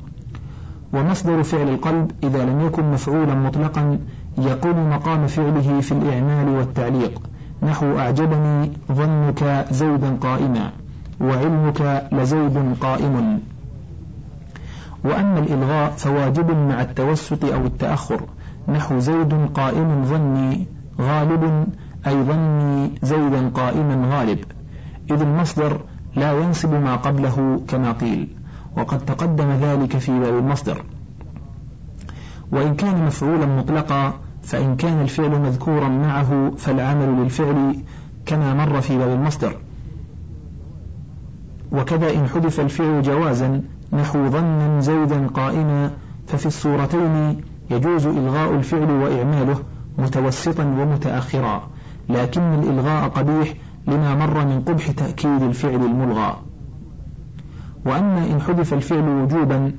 ومصدر 0.93 1.43
فعل 1.43 1.69
القلب 1.69 2.11
إذا 2.23 2.45
لم 2.45 2.61
يكن 2.61 2.91
مفعولا 2.91 3.35
مطلقا 3.35 3.99
يقوم 4.37 4.89
مقام 4.89 5.27
فعله 5.27 5.81
في 5.81 5.91
الإعمال 5.91 6.49
والتعليق 6.49 7.21
نحو 7.63 7.99
أعجبني 7.99 8.71
ظنك 8.91 9.65
زيدا 9.71 10.17
قائما 10.21 10.71
وعلمك 11.21 12.07
لزيد 12.11 12.75
قائم. 12.81 13.39
وأما 15.03 15.39
الإلغاء 15.39 15.91
فواجب 15.91 16.51
مع 16.51 16.81
التوسط 16.81 17.45
أو 17.45 17.65
التأخر 17.65 18.21
نحو 18.67 18.99
زيد 18.99 19.33
قائم 19.53 20.05
ظني 20.05 20.67
غالب 21.01 21.67
أي 22.07 22.23
ظني 22.23 22.91
زيدا 23.03 23.49
قائما 23.49 24.17
غالب. 24.17 24.39
إذ 25.11 25.21
المصدر 25.21 25.79
لا 26.15 26.33
ينصب 26.33 26.73
ما 26.73 26.95
قبله 26.95 27.61
كما 27.67 27.91
قيل 27.91 28.27
وقد 28.77 28.99
تقدم 29.05 29.49
ذلك 29.49 29.97
في 29.97 30.19
باب 30.19 30.37
المصدر. 30.37 30.83
وإن 32.51 32.75
كان 32.75 33.05
مفعولا 33.05 33.45
مطلقا 33.45 34.13
فإن 34.43 34.75
كان 34.75 35.01
الفعل 35.01 35.39
مذكورا 35.41 35.87
معه 35.87 36.51
فالعمل 36.57 37.23
للفعل 37.23 37.75
كما 38.25 38.53
مر 38.53 38.81
في 38.81 38.97
باب 38.97 39.09
المصدر. 39.09 39.55
وكذا 41.71 42.13
إن 42.13 42.27
حذف 42.27 42.59
الفعل 42.59 43.01
جوازا 43.01 43.61
نحو 43.93 44.29
ظنا 44.29 44.79
زيدا 44.79 45.27
قائما 45.27 45.91
ففي 46.27 46.45
الصورتين 46.45 47.41
يجوز 47.71 48.05
إلغاء 48.05 48.53
الفعل 48.53 48.91
وإعماله 48.91 49.57
متوسطا 49.97 50.63
ومتأخرا 50.63 51.67
لكن 52.09 52.41
الإلغاء 52.41 53.09
قبيح 53.09 53.53
لما 53.87 54.15
مر 54.15 54.45
من 54.45 54.61
قبح 54.61 54.91
تأكيد 54.91 55.41
الفعل 55.41 55.85
الملغى. 55.85 56.37
وأما 57.85 58.25
إن 58.31 58.41
حذف 58.41 58.73
الفعل 58.73 59.09
وجوبا 59.09 59.71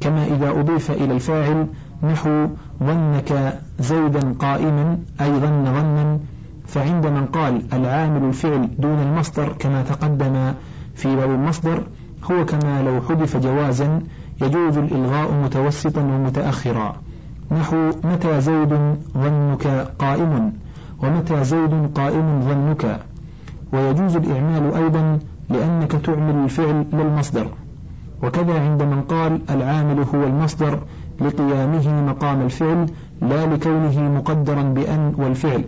كما 0.00 0.24
إذا 0.24 0.50
أضيف 0.50 0.90
إلى 0.90 1.14
الفاعل 1.14 1.66
نحو 2.02 2.46
ظنك 2.82 3.60
زيدا 3.78 4.34
قائما 4.38 4.98
أي 5.20 5.30
ظن 5.40 5.64
ظنا 5.64 6.18
فعند 6.66 7.06
من 7.06 7.26
قال 7.26 7.62
العامل 7.72 8.28
الفعل 8.28 8.68
دون 8.78 8.98
المصدر 8.98 9.52
كما 9.58 9.82
تقدم 9.82 10.52
في 10.94 11.16
باب 11.16 11.30
المصدر 11.30 11.82
هو 12.30 12.44
كما 12.44 12.82
لو 12.82 13.00
حذف 13.00 13.36
جوازا 13.36 14.00
يجوز 14.42 14.78
الإلغاء 14.78 15.32
متوسطا 15.44 16.00
ومتأخرا. 16.00 16.96
نحو 17.50 17.90
متى 18.04 18.40
زيد 18.40 18.96
ظنك 19.18 19.66
قائم؟ 19.98 20.52
ومتى 21.02 21.44
زيد 21.44 21.90
قائم 21.94 22.40
ظنك؟ 22.40 23.00
ويجوز 23.72 24.16
الإعمال 24.16 24.74
أيضا 24.74 25.18
لأنك 25.50 25.92
تعمل 25.92 26.44
الفعل 26.44 26.86
للمصدر. 26.92 27.46
وكذا 28.22 28.60
عند 28.60 28.82
من 28.82 29.02
قال 29.02 29.40
العامل 29.50 30.04
هو 30.14 30.24
المصدر 30.24 30.78
لقيامه 31.20 32.02
مقام 32.02 32.42
الفعل 32.42 32.86
لا 33.22 33.46
لكونه 33.46 34.10
مقدرا 34.18 34.62
بأن 34.62 35.14
والفعل. 35.18 35.64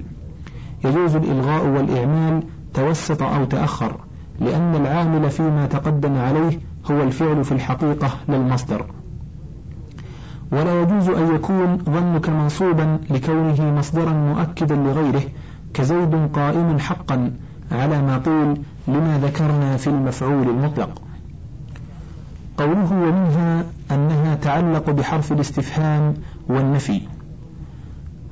يجوز 0.84 1.16
الإلغاء 1.16 1.66
والإعمال 1.66 2.42
توسط 2.74 3.22
أو 3.22 3.44
تأخر 3.44 3.96
لأن 4.40 4.74
العامل 4.74 5.30
فيما 5.30 5.66
تقدم 5.66 6.16
عليه 6.16 6.58
هو 6.90 7.02
الفعل 7.02 7.44
في 7.44 7.52
الحقيقة 7.52 8.10
للمصدر 8.28 8.86
ولا 10.52 10.82
يجوز 10.82 11.08
أن 11.08 11.34
يكون 11.34 11.78
ظنك 11.78 12.28
منصوبا 12.28 12.98
لكونه 13.10 13.74
مصدرا 13.78 14.12
مؤكدا 14.12 14.76
لغيره 14.76 15.22
كزيد 15.74 16.28
قائم 16.32 16.78
حقا 16.78 17.32
على 17.72 18.02
ما 18.02 18.18
قيل 18.18 18.62
لما 18.88 19.18
ذكرنا 19.22 19.76
في 19.76 19.86
المفعول 19.86 20.48
المطلق. 20.48 21.02
قوله 22.58 22.92
ومنها 22.92 23.64
أنها 24.60 24.78
تعلق 24.78 24.90
بحرف 24.90 25.32
الاستفهام 25.32 26.14
والنفي. 26.48 27.00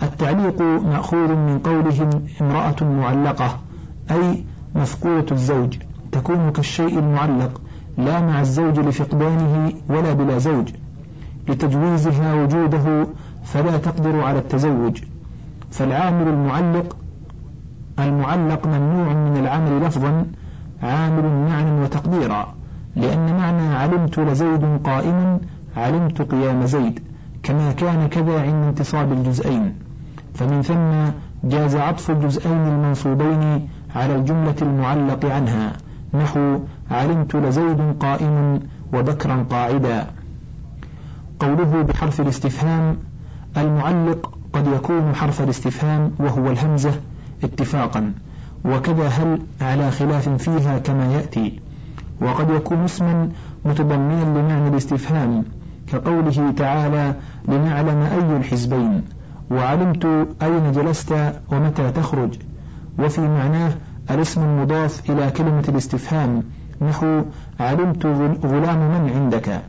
التعليق 0.02 0.62
مأخوذ 0.62 1.28
من 1.34 1.58
قولهم 1.58 2.10
امرأة 2.40 2.84
معلقة 2.84 3.58
أي 4.10 4.44
مفقودة 4.74 5.26
الزوج 5.32 5.76
تكون 6.12 6.50
كالشيء 6.50 6.98
المعلق 6.98 7.60
لا 7.98 8.20
مع 8.20 8.40
الزوج 8.40 8.80
لفقدانه 8.80 9.72
ولا 9.88 10.12
بلا 10.12 10.38
زوج. 10.38 10.68
لتجويزها 11.48 12.34
وجوده 12.34 13.06
فلا 13.44 13.76
تقدر 13.76 14.20
على 14.20 14.38
التزوج. 14.38 15.02
فالعامل 15.70 16.28
المعلق 16.28 16.96
المعلق 17.98 18.66
ممنوع 18.66 19.12
من 19.12 19.36
العمل 19.36 19.86
لفظا 19.86 20.26
عامل 20.82 21.48
معنى 21.50 21.80
وتقديرا 21.82 22.54
لأن 22.96 23.36
معنى 23.36 23.74
علمت 23.74 24.18
لزيد 24.18 24.80
قائما 24.84 25.38
علمت 25.76 26.22
قيام 26.22 26.66
زيد 26.66 27.00
كما 27.42 27.72
كان 27.72 28.08
كذا 28.08 28.40
عند 28.42 28.64
انتصاب 28.64 29.12
الجزئين. 29.12 29.74
فمن 30.34 30.62
ثم 30.62 31.12
جاز 31.48 31.76
عطف 31.76 32.10
الجزئين 32.10 32.66
المنصوبين 32.68 33.68
على 33.96 34.16
الجملة 34.16 34.54
المعلق 34.62 35.24
عنها. 35.26 35.72
نحو 36.14 36.58
علمت 36.90 37.36
لزيد 37.36 37.96
قائم 38.00 38.60
وبكرا 38.92 39.46
قاعدا. 39.50 40.06
قوله 41.40 41.82
بحرف 41.82 42.20
الاستفهام 42.20 42.96
المعلق 43.56 44.34
قد 44.52 44.66
يكون 44.66 45.14
حرف 45.14 45.42
الاستفهام 45.42 46.12
وهو 46.18 46.50
الهمزة 46.50 46.94
اتفاقا. 47.44 48.12
وكذا 48.64 49.08
هل 49.08 49.38
على 49.60 49.90
خلاف 49.90 50.28
فيها 50.28 50.78
كما 50.78 51.12
يأتي. 51.12 51.60
وقد 52.20 52.50
يكون 52.50 52.84
اسما 52.84 53.28
متضمنا 53.64 54.24
لمعنى 54.24 54.68
الاستفهام. 54.68 55.44
كقوله 55.86 56.52
تعالى 56.56 57.14
لنعلم 57.48 57.98
أي 58.02 58.36
الحزبين 58.36 59.02
وعلمت 59.50 60.04
أين 60.42 60.72
جلست 60.72 61.14
ومتى 61.52 61.90
تخرج. 61.90 62.38
وفي 62.98 63.20
معناه 63.20 63.72
الاسم 64.10 64.42
المضاف 64.42 65.10
إلى 65.10 65.30
كلمة 65.30 65.64
الاستفهام 65.68 66.42
نحو 66.82 67.22
علمت 67.60 68.06
غلام 68.44 68.78
من 68.78 69.10
عندك. 69.14 69.62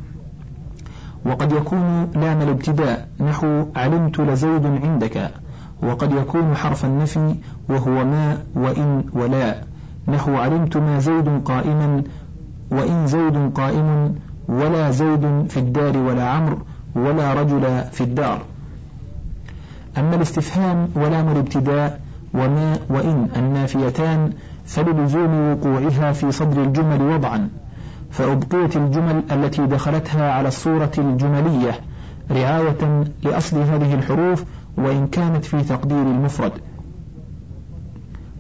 وقد 1.26 1.52
يكون 1.52 2.12
لام 2.16 2.42
الابتداء 2.42 3.08
نحو 3.20 3.66
علمت 3.76 4.20
لزيد 4.20 4.66
عندك. 4.66 5.32
وقد 5.84 6.12
يكون 6.12 6.56
حرف 6.56 6.86
النفي 6.86 7.36
وهو 7.70 8.06
ما 8.06 8.38
وإن 8.56 9.04
ولا 9.14 9.56
نحو 10.08 10.36
علمت 10.36 10.78
ما 10.78 11.00
زيد 11.00 11.42
قائما 11.46 12.04
وإن 12.72 13.08
زيد 13.08 13.52
قائم 13.56 14.16
ولا 14.48 14.92
زيد 14.92 15.46
في 15.50 15.58
الدار 15.58 15.98
ولا 15.98 16.30
عمرو 16.30 16.58
ولا 16.96 17.34
رجل 17.34 17.84
في 17.92 18.02
الدار. 18.02 18.42
أما 19.98 20.16
الاستفهام 20.16 20.88
ولام 20.96 21.32
الابتداء 21.32 22.00
وما 22.34 22.80
وإن 22.90 23.28
النافيتان 23.36 24.34
فللزوم 24.66 25.52
وقوعها 25.52 26.12
في 26.12 26.32
صدر 26.32 26.64
الجمل 26.64 27.02
وضعا. 27.02 27.50
فأبقيت 28.12 28.78
الجمل 28.78 29.24
التي 29.32 29.66
دخلتها 29.66 30.32
على 30.32 30.48
الصورة 30.48 30.92
الجملية 30.98 31.80
رعاية 32.32 33.04
لأصل 33.24 33.58
هذه 33.58 33.94
الحروف 33.94 34.46
وإن 34.78 35.08
كانت 35.08 35.46
في 35.46 35.62
تقدير 35.64 36.02
المفرد. 36.02 36.52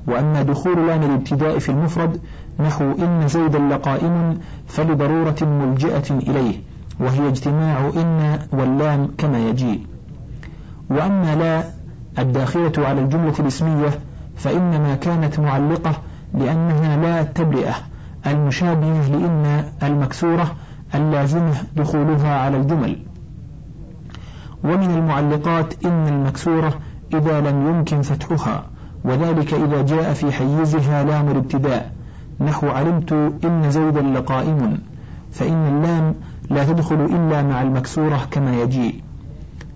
وأما 0.08 0.42
دخول 0.42 0.88
لام 0.88 1.04
الابتداء 1.04 1.60
في 1.60 1.70
المفرد 1.70 2.20
نحو 2.60 2.92
إن 3.00 3.28
زيدا 3.28 3.60
لقائم 3.60 4.40
فلضرورة 4.68 5.36
ملجئة 5.42 6.12
إليه 6.12 6.56
وهي 7.00 7.28
اجتماع 7.28 7.92
إن 7.96 8.40
واللام 8.52 9.10
كما 9.18 9.50
يجيء 9.50 9.86
وأما 10.90 11.36
لا 11.36 11.64
الداخلة 12.20 12.72
على 12.78 13.02
الجملة 13.02 13.34
الاسمية 13.40 13.90
فإنما 14.36 14.96
كانت 14.96 15.40
معلقة 15.40 15.92
لأنها 16.34 16.98
لا 16.98 17.24
تبرئة 17.24 17.74
المشابهة 18.28 19.08
لإن 19.10 19.64
المكسورة 19.84 20.56
اللازمة 20.96 21.54
دخولها 21.76 22.36
على 22.40 22.58
الجمل. 22.58 22.98
ومن 24.64 24.92
المعلقات 24.92 25.86
إن 25.86 26.08
المكسورة 26.08 26.74
إذا 27.14 27.42
لم 27.42 27.68
يمكن 27.68 28.02
فتحها 28.02 28.64
وذلك 29.06 29.54
إذا 29.54 29.82
جاء 29.82 30.14
في 30.14 30.32
حيزها 30.32 31.04
لام 31.04 31.32
الابتداء. 31.32 31.92
نحو 32.46 32.68
علمت 32.68 33.12
إن 33.46 33.72
زيدا 33.72 34.02
لقائم 34.02 34.80
فإن 35.32 35.68
اللام 35.68 36.16
لا 36.50 36.64
تدخل 36.64 37.06
إلا 37.06 37.42
مع 37.42 37.62
المكسورة 37.62 38.28
كما 38.32 38.62
يجيء. 38.62 39.02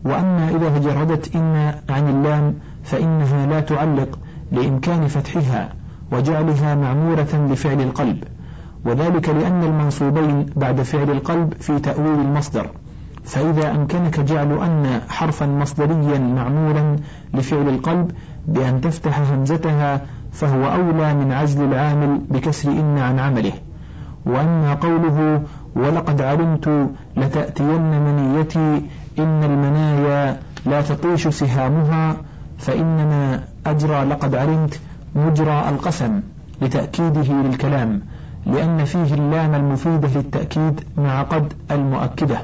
وأما 0.05 0.49
إذا 0.49 0.77
تجردت 0.79 1.35
إن 1.35 1.73
عن 1.89 2.09
اللام 2.09 2.53
فإنها 2.83 3.45
لا 3.45 3.59
تعلق 3.59 4.19
لإمكان 4.51 5.07
فتحها 5.07 5.73
وجعلها 6.11 6.75
معمورة 6.75 7.47
لفعل 7.51 7.81
القلب 7.81 8.23
وذلك 8.85 9.29
لأن 9.29 9.63
المنصوبين 9.63 10.45
بعد 10.55 10.81
فعل 10.81 11.11
القلب 11.11 11.53
في 11.59 11.79
تأويل 11.79 12.19
المصدر. 12.19 12.69
فإذا 13.25 13.71
أمكنك 13.71 14.19
جعل 14.19 14.51
أن 14.51 15.01
حرفا 15.09 15.45
مصدريا 15.45 16.19
معمولا 16.19 16.95
لفعل 17.33 17.69
القلب 17.69 18.11
بأن 18.47 18.81
تفتح 18.81 19.19
همزتها 19.19 20.01
فهو 20.39 20.65
أولى 20.65 21.13
من 21.13 21.31
عزل 21.31 21.63
العامل 21.63 22.21
بكسر 22.29 22.71
إن 22.71 22.97
عن 22.97 23.19
عمله. 23.19 23.53
وأما 24.25 24.73
قوله 24.73 25.41
ولقد 25.75 26.21
علمت 26.21 26.89
لتأتين 27.17 28.01
منيتي 28.01 28.81
إن 29.19 29.43
المنايا 29.43 30.39
لا 30.65 30.81
تطيش 30.81 31.27
سهامها 31.27 32.17
فإنما 32.57 33.43
أجرى 33.65 34.03
لقد 34.03 34.35
علمت 34.35 34.79
مجرى 35.15 35.69
القسم 35.69 36.21
لتأكيده 36.61 37.33
للكلام 37.33 38.01
لأن 38.45 38.85
فيه 38.85 39.13
اللام 39.13 39.55
المفيدة 39.55 40.07
للتأكيد 40.15 40.81
مع 40.97 41.21
قد 41.21 41.53
المؤكدة. 41.71 42.37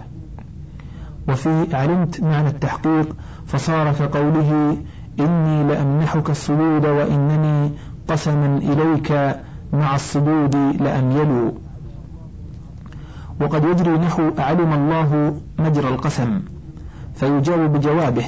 وفي 1.30 1.76
علمت 1.76 2.22
معنى 2.22 2.48
التحقيق 2.48 3.16
فصار 3.48 3.94
كقوله 3.94 4.78
إني 5.20 5.64
لأمنحك 5.64 6.30
الصدود 6.30 6.86
وإنني 6.86 7.72
قسما 8.08 8.58
إليك 8.58 9.12
مع 9.74 9.96
الصدود 9.96 10.56
لأميلوا 10.56 11.52
وقد 13.42 13.64
يجري 13.64 13.92
نحو 13.92 14.32
علم 14.38 14.74
الله 14.74 15.36
مجرى 15.60 15.88
القسم 15.88 16.42
فيجاوب 17.16 17.74
بجوابه 17.74 18.26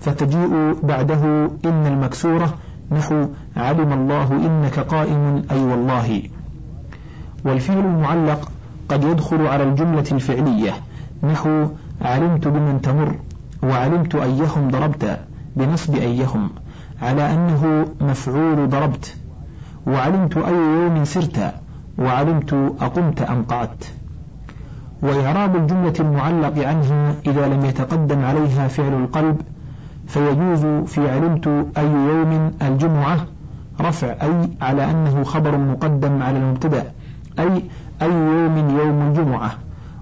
فتجيء 0.00 0.76
بعده 0.82 1.50
إن 1.64 1.86
المكسورة 1.86 2.54
نحو 2.92 3.26
علم 3.56 3.92
الله 3.92 4.32
إنك 4.32 4.78
قائم 4.78 5.42
أي 5.50 5.64
والله. 5.64 6.22
والفعل 7.44 7.78
المعلق 7.78 8.50
قد 8.88 9.04
يدخل 9.04 9.46
على 9.46 9.62
الجملة 9.62 10.04
الفعلية 10.12 10.72
نحو 11.22 11.66
علمت 12.02 12.48
بمن 12.48 12.80
تمر 12.82 13.14
وعلمت 13.62 14.14
أيهم 14.14 14.68
ضربت. 14.70 15.18
بنصب 15.56 15.94
أيهم 15.94 16.50
على 17.02 17.32
أنه 17.34 17.86
مفعول 18.00 18.68
ضربت. 18.68 19.16
وعلمت 19.86 20.36
أي 20.36 20.54
يوم 20.54 21.04
سرت 21.04 21.54
وعلمت 21.98 22.52
أقمت 22.80 23.22
أم 23.22 23.42
قعدت. 23.42 23.92
وإعراب 25.02 25.56
الجملة 25.56 25.92
المعلق 26.00 26.68
عنها 26.68 27.14
إذا 27.26 27.48
لم 27.48 27.64
يتقدم 27.64 28.24
عليها 28.24 28.68
فعل 28.68 28.92
القلب 28.92 29.40
فيجوز 30.06 30.66
في 30.86 31.10
علمت 31.10 31.46
أي 31.78 31.90
يوم 31.90 32.52
الجمعة 32.62 33.16
رفع 33.80 34.08
أي 34.22 34.50
على 34.60 34.90
أنه 34.90 35.24
خبر 35.24 35.58
مقدم 35.58 36.22
على 36.22 36.38
المبتدأ 36.38 36.92
أي 37.38 37.62
أي 38.02 38.12
يوم 38.12 38.78
يوم 38.78 39.08
الجمعة. 39.08 39.50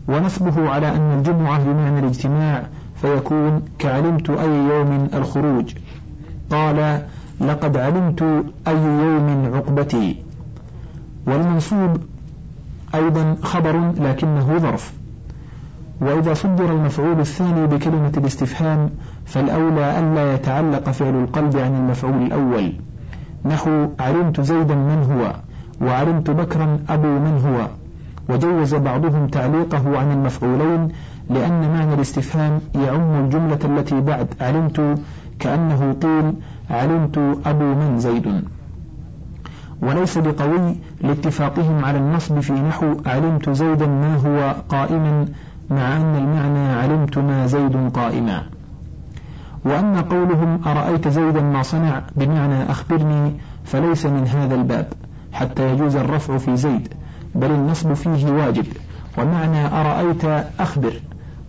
ونصبه 0.09 0.71
على 0.71 0.97
أن 0.97 1.19
الجمعة 1.19 1.65
بمعنى 1.65 1.99
الاجتماع 1.99 2.63
فيكون 3.03 3.63
كعلمت 3.79 4.31
أي 4.31 4.49
يوم 4.49 5.09
الخروج. 5.15 5.75
قال 6.51 7.03
لقد 7.41 7.77
علمت 7.77 8.23
أي 8.69 8.77
يوم 8.83 9.51
عقبتي. 9.55 10.17
والمنصوب 11.27 11.97
أيضا 12.95 13.37
خبر 13.43 13.93
لكنه 14.01 14.59
ظرف. 14.59 14.93
وإذا 16.01 16.35
صدر 16.35 16.73
المفعول 16.73 17.21
الثاني 17.21 17.67
بكلمة 17.67 18.13
الاستفهام 18.17 18.91
فالأولى 19.27 19.99
ألا 19.99 20.35
يتعلق 20.35 20.91
فعل 20.91 21.15
القلب 21.15 21.57
عن 21.57 21.75
المفعول 21.75 22.23
الأول. 22.23 22.73
نحو 23.45 23.89
علمت 24.01 24.41
زيدا 24.41 24.75
من 24.75 25.07
هو 25.13 25.35
وعلمت 25.87 26.31
بكرا 26.31 26.79
أبو 26.89 27.09
من 27.09 27.43
هو. 27.47 27.69
وجوز 28.29 28.75
بعضهم 28.75 29.27
تعليقه 29.27 29.99
عن 29.99 30.13
المفعولين 30.13 30.89
لأن 31.35 31.73
معنى 31.73 31.95
الاستفهام 31.95 32.61
يعم 32.75 33.25
الجملة 33.25 33.59
التي 33.65 34.01
بعد 34.01 34.27
علمت 34.41 34.99
كأنه 35.39 35.97
قيل 36.03 36.33
علمت 36.71 37.19
أبو 37.47 37.65
من 37.65 37.99
زيد. 37.99 38.45
وليس 39.83 40.19
بقوي 40.19 40.77
لاتفاقهم 41.01 41.85
على 41.85 41.99
النصب 41.99 42.41
في 42.41 42.53
نحو 42.53 42.95
علمت 43.07 43.51
زيدا 43.51 43.87
ما 43.87 44.17
هو 44.17 44.55
قائما 44.69 45.27
مع 45.71 45.97
أن 45.97 46.17
المعنى 46.17 46.69
علمت 46.69 47.19
ما 47.19 47.47
زيد 47.47 47.91
قائما. 47.95 48.43
وأما 49.65 50.01
قولهم 50.01 50.61
أرأيت 50.67 51.09
زيدا 51.09 51.41
ما 51.41 51.63
صنع 51.63 52.03
بمعنى 52.17 52.71
أخبرني 52.71 53.33
فليس 53.65 54.07
من 54.07 54.27
هذا 54.27 54.55
الباب 54.55 54.87
حتى 55.33 55.73
يجوز 55.73 55.97
الرفع 55.97 56.39
في 56.39 56.57
زيد 56.57 56.89
بل 57.35 57.51
النصب 57.51 57.93
فيه 57.93 58.31
واجب 58.31 58.67
ومعنى 59.19 59.67
أرأيت 59.67 60.25
أخبر. 60.61 60.93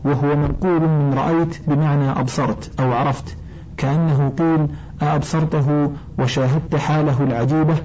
وهو 0.05 0.35
منقول 0.35 0.81
من 0.81 1.13
رأيت 1.13 1.57
بمعنى 1.67 2.11
أبصرت 2.11 2.79
أو 2.79 2.93
عرفت 2.93 3.37
كأنه 3.77 4.33
قيل 4.39 4.67
أأبصرته 5.01 5.91
وشاهدت 6.19 6.75
حاله 6.75 7.23
العجيبة 7.23 7.75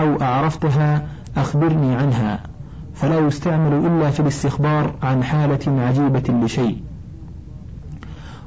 أو 0.00 0.22
أعرفتها 0.22 1.06
أخبرني 1.36 1.94
عنها 1.94 2.40
فلا 2.94 3.18
يستعمل 3.18 3.86
إلا 3.86 4.10
في 4.10 4.20
الاستخبار 4.20 4.94
عن 5.02 5.24
حالة 5.24 5.82
عجيبة 5.86 6.44
لشيء. 6.44 6.82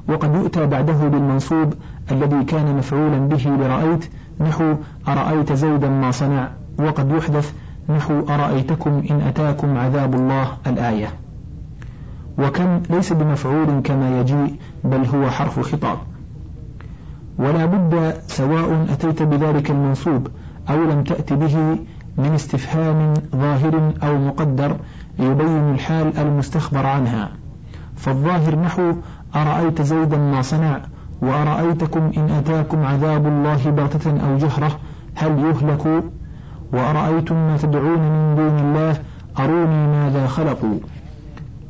وقد 0.08 0.34
يؤتى 0.34 0.66
بعده 0.66 1.08
بالمنصوب 1.08 1.74
الذي 2.12 2.44
كان 2.44 2.76
مفعولا 2.76 3.18
به 3.18 3.50
لرأيت 3.50 4.10
نحو 4.40 4.74
أرأيت 5.08 5.52
زيدا 5.52 5.88
ما 5.88 6.10
صنع 6.10 6.48
وقد 6.78 7.12
يحدث 7.12 7.52
نحو 7.88 8.20
أرأيتكم 8.28 9.02
إن 9.10 9.20
أتاكم 9.20 9.78
عذاب 9.78 10.14
الله 10.14 10.48
الآية. 10.66 11.08
وكم 12.38 12.82
ليس 12.90 13.12
بمفعول 13.12 13.80
كما 13.84 14.20
يجيء 14.20 14.56
بل 14.84 15.04
هو 15.06 15.30
حرف 15.30 15.60
خطاب. 15.60 15.98
ولا 17.38 17.66
بد 17.66 18.14
سواء 18.26 18.86
أتيت 18.90 19.22
بذلك 19.22 19.70
المنصوب 19.70 20.28
أو 20.70 20.84
لم 20.84 21.04
تأت 21.04 21.32
به 21.32 21.78
من 22.18 22.34
استفهام 22.34 23.14
ظاهر 23.36 23.92
أو 24.02 24.18
مقدر 24.18 24.76
يبين 25.18 25.70
الحال 25.74 26.18
المستخبر 26.18 26.86
عنها. 26.86 27.28
فالظاهر 27.96 28.58
نحو 28.58 28.92
أرأيت 29.36 29.82
زيدا 29.82 30.16
ما 30.16 30.42
صنع 30.42 30.80
وأرأيتكم 31.22 32.10
إن 32.16 32.30
أتاكم 32.30 32.84
عذاب 32.84 33.26
الله 33.26 33.70
بغتة 33.70 34.10
أو 34.10 34.36
جهرة 34.36 34.70
هل 35.14 35.38
يهلك؟ 35.38 36.04
وأرأيتم 36.72 37.34
ما 37.34 37.56
تدعون 37.56 37.98
من 37.98 38.34
دون 38.36 38.58
الله 38.58 38.96
أروني 39.38 39.86
ماذا 39.86 40.26
خلقوا؟ 40.26 40.78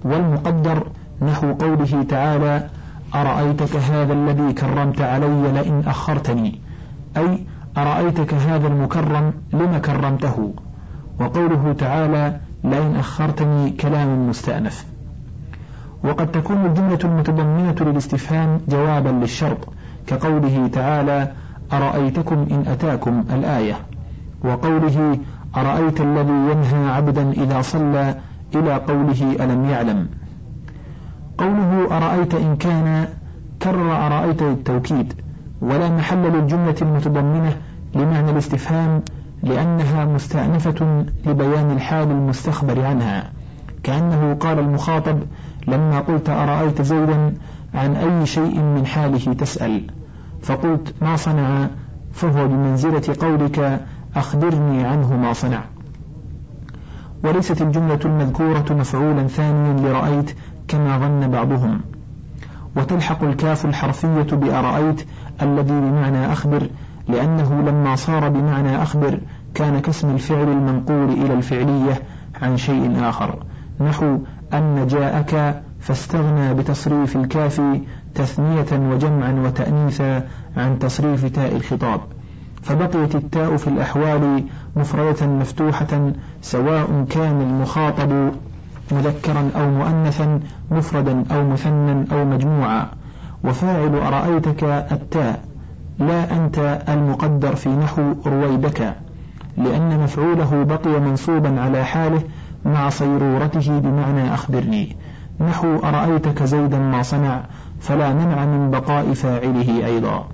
والمقدر 0.05 0.87
نحو 1.23 1.53
قوله 1.53 2.03
تعالى 2.09 2.69
أرأيتك 3.15 3.77
هذا 3.77 4.13
الذي 4.13 4.53
كرمت 4.53 5.01
علي 5.01 5.53
لئن 5.53 5.83
أخرتني؟ 5.87 6.61
أي 7.17 7.47
أرأيتك 7.77 8.35
هذا 8.35 8.67
المكرم 8.67 9.33
لم 9.53 9.79
كرمته؟ 9.79 10.55
وقوله 11.21 11.75
تعالى 11.79 12.41
لئن 12.65 12.97
أخرتني 12.97 13.71
كلام 13.71 14.29
مستأنف. 14.29 14.87
وقد 16.05 16.31
تكون 16.31 16.67
الجملة 16.67 16.99
المتضمنة 17.05 17.77
للاستفهام 17.81 18.61
جوابا 18.69 19.09
للشرط 19.09 19.69
كقوله 20.07 20.71
تعالى 20.73 21.33
أرأيتكم 21.73 22.47
إن 22.51 22.65
أتاكم 22.67 23.25
الآية؟ 23.33 23.75
وقوله 24.45 25.19
أرأيت 25.57 26.01
الذي 26.01 26.33
ينهى 26.33 26.91
عبدا 26.91 27.31
إذا 27.31 27.61
صلى 27.61 28.15
إلى 28.55 28.75
قوله 28.75 29.45
ألم 29.45 29.65
يعلم؟ 29.65 30.09
قوله 31.39 31.97
أرأيت 31.97 32.35
إن 32.35 32.57
كان 32.57 33.09
كرر 33.63 34.07
أرأيت 34.07 34.43
للتوكيد 34.43 35.13
ولا 35.61 35.89
محل 35.89 36.33
للجملة 36.33 36.75
المتضمنة 36.83 37.57
لمعنى 37.95 38.31
الاستفهام 38.31 39.03
لأنها 39.43 40.05
مستأنفة 40.05 41.05
لبيان 41.27 41.71
الحال 41.71 42.11
المستخبر 42.11 42.85
عنها. 42.85 43.31
كأنه 43.83 44.35
قال 44.35 44.59
المخاطب 44.59 45.19
لما 45.67 46.01
قلت 46.01 46.31
أرأيت 46.31 46.83
زيدا 46.83 47.35
عن 47.75 47.97
أي 47.97 48.27
شيء 48.27 48.61
من 48.61 48.87
حاله 48.87 49.33
تسأل. 49.33 49.91
فقلت 50.43 50.95
ما 51.03 51.17
صنع؟ 51.17 51.67
فهو 52.13 52.49
بمنزلة 52.49 53.17
قولك 53.21 53.81
أخبرني 54.17 54.85
عنه 54.85 55.17
ما 55.17 55.33
صنع. 55.33 55.65
وليست 57.25 57.63
الجملة 57.63 58.01
المذكورة 58.05 58.65
مفعولا 58.71 59.27
ثانيا 59.27 59.73
لرأيت 59.73 60.31
كما 60.69 60.99
ظن 60.99 61.29
بعضهم. 61.31 61.81
وتلحق 62.77 63.25
الكاف 63.25 63.65
الحرفية 63.65 64.37
بأرأيت 64.37 65.07
الذي 65.43 65.81
بمعنى 65.81 66.33
أخبر 66.33 66.69
لأنه 67.09 67.63
لما 67.63 67.97
صار 67.97 68.29
بمعنى 68.29 68.83
أخبر 68.83 69.19
كان 69.55 69.79
كاسم 69.79 70.11
الفعل 70.11 70.49
المنقول 70.49 71.11
إلى 71.11 71.35
الفعلية 71.35 72.03
عن 72.43 72.57
شيء 72.57 73.09
آخر. 73.09 73.39
نحو 73.81 74.19
أن 74.55 74.87
جاءك 74.87 75.63
فاستغنى 75.81 76.55
بتصريف 76.55 77.17
الكاف 77.17 77.63
تثنية 78.15 78.91
وجمعا 78.93 79.33
وتأنيثا 79.33 80.27
عن 80.57 80.79
تصريف 80.79 81.25
تاء 81.25 81.57
الخطاب. 81.57 82.01
فبقيت 82.63 83.15
التاء 83.15 83.57
في 83.57 83.69
الأحوال 83.69 84.45
مفردة 84.79 85.27
مفتوحة 85.27 86.13
سواء 86.43 87.05
كان 87.11 87.41
المخاطب 87.41 88.31
مذكرا 88.93 89.51
أو 89.57 89.71
مؤنثا 89.71 90.41
مفردا 90.71 91.25
أو 91.31 91.49
مثنى 91.49 92.05
أو 92.13 92.25
مجموعا. 92.25 92.87
وفاعل 93.45 93.95
أرأيتك 93.95 94.65
التاء 94.93 95.41
لا 95.99 96.37
أنت 96.37 96.83
المقدر 96.89 97.55
في 97.55 97.69
نحو 97.69 98.15
رويدك 98.27 98.95
لأن 99.57 100.01
مفعوله 100.03 100.65
بقي 100.65 101.01
منصوبا 101.01 101.61
على 101.61 101.85
حاله 101.85 102.23
مع 102.65 102.89
صيرورته 102.89 103.79
بمعنى 103.79 104.35
أخبرني. 104.35 104.97
نحو 105.41 105.77
أرأيتك 105.85 106.43
زيدا 106.43 106.79
ما 106.79 107.03
صنع 107.03 107.41
فلا 107.81 108.13
منع 108.13 108.45
من 108.45 108.71
بقاء 108.71 109.13
فاعله 109.13 109.87
أيضا. 109.87 110.29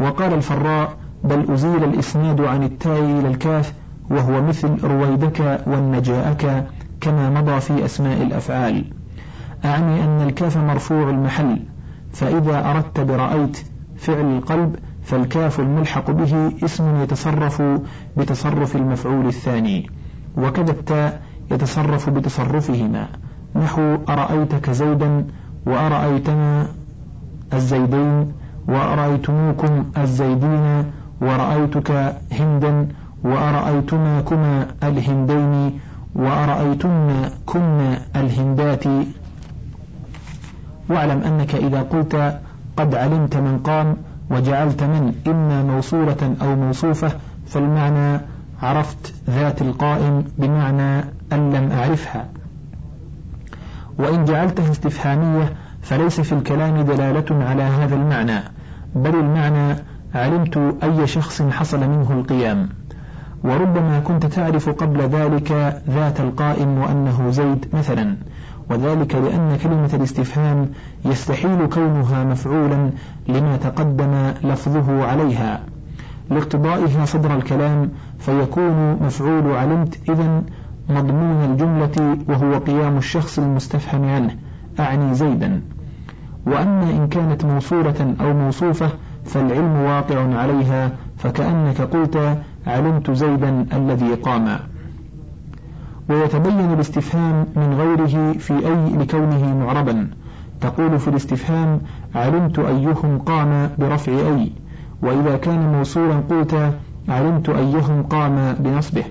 وقال 0.00 0.32
الفراء 0.32 0.92
بل 1.24 1.52
أزيل 1.52 1.84
الإسناد 1.84 2.40
عن 2.40 2.62
التاء 2.62 3.00
إلى 3.00 3.28
الكاف 3.28 3.72
وهو 4.10 4.42
مثل 4.42 4.84
رويدك 4.84 5.60
والنجاءك 5.66 6.66
كما 7.00 7.30
مضى 7.30 7.60
في 7.60 7.84
أسماء 7.84 8.22
الأفعال. 8.22 8.84
أعني 9.64 10.04
أن 10.04 10.28
الكاف 10.28 10.56
مرفوع 10.56 11.10
المحل 11.10 11.60
فإذا 12.12 12.70
أردت 12.70 13.00
برأيت 13.00 13.58
فعل 13.96 14.36
القلب 14.36 14.76
فالكاف 15.02 15.60
الملحق 15.60 16.10
به 16.10 16.52
اسم 16.64 17.02
يتصرف 17.02 17.62
بتصرف 18.16 18.76
المفعول 18.76 19.26
الثاني 19.26 19.90
وكذا 20.36 20.70
التاء 20.70 21.22
يتصرف 21.50 22.10
بتصرفهما. 22.10 23.08
نحو 23.56 23.96
أرأيتك 24.08 24.70
زيدا 24.70 25.26
وأرأيتنا 25.66 26.68
الزيدين 27.52 28.32
وأرأيتموكم 28.68 29.84
الزيدين 29.98 30.84
ورأيتك 31.26 31.90
هندا 32.32 32.88
وأرأيتماكما 33.24 34.66
الهندين 34.82 35.80
وأرأيتن 36.14 37.08
كن 37.46 37.78
الهندات. 38.16 38.84
واعلم 40.88 41.20
أنك 41.22 41.54
إذا 41.54 41.82
قلت 41.82 42.14
قد 42.76 42.94
علمت 42.94 43.36
من 43.36 43.58
قام 43.58 43.96
وجعلت 44.30 44.82
من 44.82 45.14
إما 45.26 45.62
موصولة 45.62 46.36
أو 46.42 46.56
موصوفة 46.56 47.10
فالمعنى 47.46 48.20
عرفت 48.62 49.14
ذات 49.30 49.62
القائم 49.62 50.24
بمعنى 50.38 51.04
أن 51.32 51.52
لم 51.52 51.72
أعرفها. 51.72 52.24
وإن 53.98 54.24
جعلتها 54.24 54.70
استفهامية 54.70 55.52
فليس 55.82 56.20
في 56.20 56.32
الكلام 56.32 56.80
دلالة 56.80 57.44
على 57.44 57.62
هذا 57.62 57.94
المعنى 57.94 58.40
بل 58.94 59.14
المعنى 59.14 59.76
علمت 60.14 60.74
أي 60.82 61.06
شخص 61.06 61.42
حصل 61.42 61.80
منه 61.80 62.12
القيام 62.12 62.68
وربما 63.44 64.00
كنت 64.00 64.26
تعرف 64.26 64.68
قبل 64.68 65.00
ذلك 65.00 65.82
ذات 65.88 66.20
القائم 66.20 66.78
وأنه 66.78 67.30
زيد 67.30 67.66
مثلا 67.72 68.16
وذلك 68.70 69.14
لأن 69.14 69.56
كلمة 69.62 69.90
الاستفهام 69.94 70.70
يستحيل 71.04 71.66
كونها 71.66 72.24
مفعولا 72.24 72.90
لما 73.28 73.56
تقدم 73.56 74.32
لفظه 74.44 75.04
عليها. 75.04 75.60
لاقتضائها 76.30 77.04
صدر 77.04 77.36
الكلام 77.36 77.90
فيكون 78.18 78.92
مفعول 79.02 79.52
علمت 79.52 79.98
إذا 80.08 80.42
مضمون 80.88 81.44
الجملة 81.44 82.18
وهو 82.28 82.58
قيام 82.58 82.96
الشخص 82.96 83.38
المستفهم 83.38 84.04
عنه 84.04 84.36
أعني 84.80 85.14
زيدا. 85.14 85.60
وأما 86.46 86.90
إن 86.90 87.08
كانت 87.08 87.44
موصولة 87.44 88.14
أو 88.20 88.34
موصوفة 88.34 88.90
فالعلم 89.24 89.76
واقع 89.76 90.34
عليها 90.34 90.90
فكأنك 91.16 91.80
قلت 91.80 92.38
علمت 92.66 93.10
زيدا 93.10 93.66
الذي 93.72 94.14
قام. 94.14 94.58
ويتبين 96.08 96.72
الاستفهام 96.72 97.46
من 97.56 97.74
غيره 97.74 98.32
في 98.32 98.66
أي 98.66 98.96
لكونه 98.96 99.54
معربا. 99.54 100.10
تقول 100.60 100.98
في 100.98 101.08
الاستفهام 101.08 101.80
علمت 102.14 102.58
أيهم 102.58 103.18
قام 103.18 103.70
برفع 103.78 104.12
أي. 104.12 104.52
وإذا 105.02 105.36
كان 105.36 105.72
موصولا 105.72 106.14
قلت 106.30 106.72
علمت 107.08 107.48
أيهم 107.48 108.02
قام 108.02 108.54
بنصبه. 108.60 109.04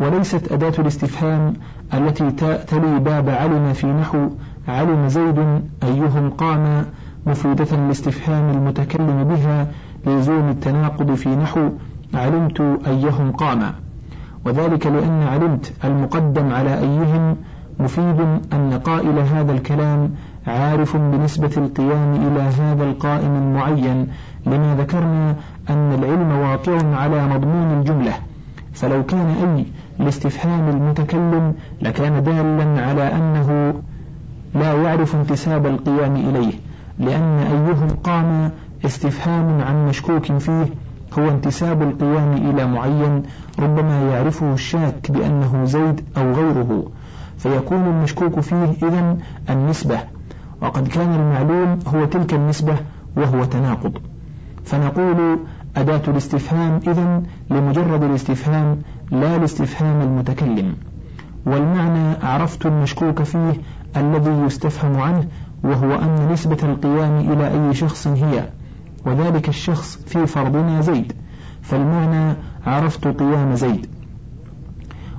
وليست 0.00 0.52
أداة 0.52 0.72
الاستفهام 0.78 1.54
التي 1.94 2.30
تلي 2.66 2.98
باب 2.98 3.28
علم 3.28 3.72
في 3.72 3.86
نحو 3.86 4.28
علم 4.68 5.08
زيد 5.08 5.38
أيهم 5.82 6.30
قام 6.30 6.84
مفيدة 7.28 7.76
لاستفهام 7.88 8.50
المتكلم 8.50 9.24
بها 9.24 9.66
لزوم 10.06 10.48
التناقض 10.48 11.14
في 11.14 11.28
نحو 11.28 11.68
علمت 12.14 12.60
أيهم 12.86 13.32
قام 13.32 13.72
وذلك 14.44 14.86
لأن 14.86 15.22
علمت 15.22 15.72
المقدم 15.84 16.52
على 16.52 16.78
أيهم 16.78 17.36
مفيد 17.80 18.20
أن 18.52 18.80
قائل 18.84 19.18
هذا 19.18 19.52
الكلام 19.52 20.10
عارف 20.46 20.96
بنسبة 20.96 21.50
القيام 21.56 22.14
إلى 22.14 22.40
هذا 22.40 22.84
القائم 22.84 23.34
المعين 23.36 24.08
لما 24.46 24.76
ذكرنا 24.78 25.34
أن 25.70 25.92
العلم 25.94 26.30
واقع 26.32 26.96
على 26.96 27.28
مضمون 27.28 27.78
الجملة. 27.78 28.12
فلو 28.72 29.04
كان 29.04 29.26
أي 29.42 29.66
لاستفهام 30.04 30.68
المتكلم 30.68 31.54
لكان 31.82 32.22
دالا 32.22 32.86
على 32.86 33.02
أنه 33.02 33.74
لا 34.54 34.72
يعرف 34.72 35.14
انتساب 35.14 35.66
القيام 35.66 36.16
إليه. 36.16 36.67
لأن 37.00 37.38
أيهم 37.38 37.88
قام 38.04 38.50
استفهام 38.84 39.60
عن 39.60 39.88
مشكوك 39.88 40.32
فيه 40.38 40.66
هو 41.18 41.28
انتساب 41.28 41.82
القيام 41.82 42.32
إلى 42.32 42.66
معين 42.66 43.22
ربما 43.58 44.02
يعرفه 44.02 44.52
الشاك 44.54 45.10
بأنه 45.10 45.64
زيد 45.64 46.00
أو 46.16 46.32
غيره 46.32 46.90
فيكون 47.38 47.86
المشكوك 47.86 48.40
فيه 48.40 48.72
إذا 48.82 49.16
النسبة 49.50 49.98
وقد 50.62 50.88
كان 50.88 51.14
المعلوم 51.14 51.78
هو 51.86 52.04
تلك 52.04 52.34
النسبة 52.34 52.76
وهو 53.16 53.44
تناقض. 53.44 53.98
فنقول 54.64 55.38
أداة 55.76 56.02
الاستفهام 56.08 56.80
إذا 56.86 57.22
لمجرد 57.50 58.02
الاستفهام 58.02 58.82
لا 59.10 59.38
لاستفهام 59.38 60.00
المتكلم. 60.00 60.74
والمعنى 61.46 62.16
عرفت 62.22 62.66
المشكوك 62.66 63.22
فيه 63.22 63.52
الذي 63.96 64.30
يستفهم 64.30 65.00
عنه 65.00 65.24
وهو 65.64 65.94
أن 65.94 66.32
نسبة 66.32 66.58
القيام 66.62 67.18
إلى 67.32 67.48
أي 67.48 67.74
شخص 67.74 68.06
هي 68.06 68.48
وذلك 69.06 69.48
الشخص 69.48 69.98
في 70.06 70.26
فرضنا 70.26 70.80
زيد 70.80 71.12
فالمعنى 71.62 72.36
عرفت 72.66 73.08
قيام 73.08 73.54
زيد. 73.54 73.86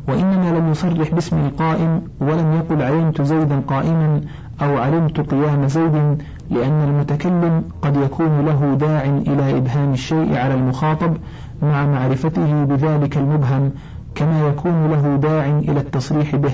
وإنما 0.08 0.52
لم 0.60 0.72
يصرح 0.72 1.12
باسم 1.12 1.38
القائم 1.38 2.02
ولم 2.22 2.56
يقل 2.56 2.82
علمت 2.82 3.22
زيدا 3.22 3.60
قائما 3.68 4.22
أو 4.62 4.78
علمت 4.78 5.20
قيام 5.20 5.68
زيد 5.68 6.24
لأن 6.50 6.82
المتكلم 6.84 7.64
قد 7.82 7.96
يكون 7.96 8.46
له 8.46 8.76
داع 8.80 9.04
إلى 9.04 9.58
إبهام 9.58 9.94
الشيء 9.94 10.38
على 10.38 10.54
المخاطب 10.54 11.18
مع 11.62 11.86
معرفته 11.86 12.64
بذلك 12.64 13.18
المبهم 13.18 13.72
كما 14.16 14.48
يكون 14.48 14.88
له 14.88 15.16
داع 15.16 15.46
إلى 15.46 15.80
التصريح 15.80 16.36
به 16.36 16.54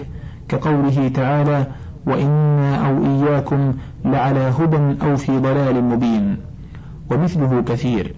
كقوله 0.50 1.08
تعالى 1.14 1.68
وإنا 2.08 2.88
أو 2.88 3.06
إياكم 3.06 3.74
لعلى 4.06 4.52
هدى 4.60 5.04
أو 5.06 5.16
في 5.16 5.40
ضلال 5.40 5.84
مبين. 5.84 6.38
ومثله 7.12 7.62
كثير. 7.62 8.14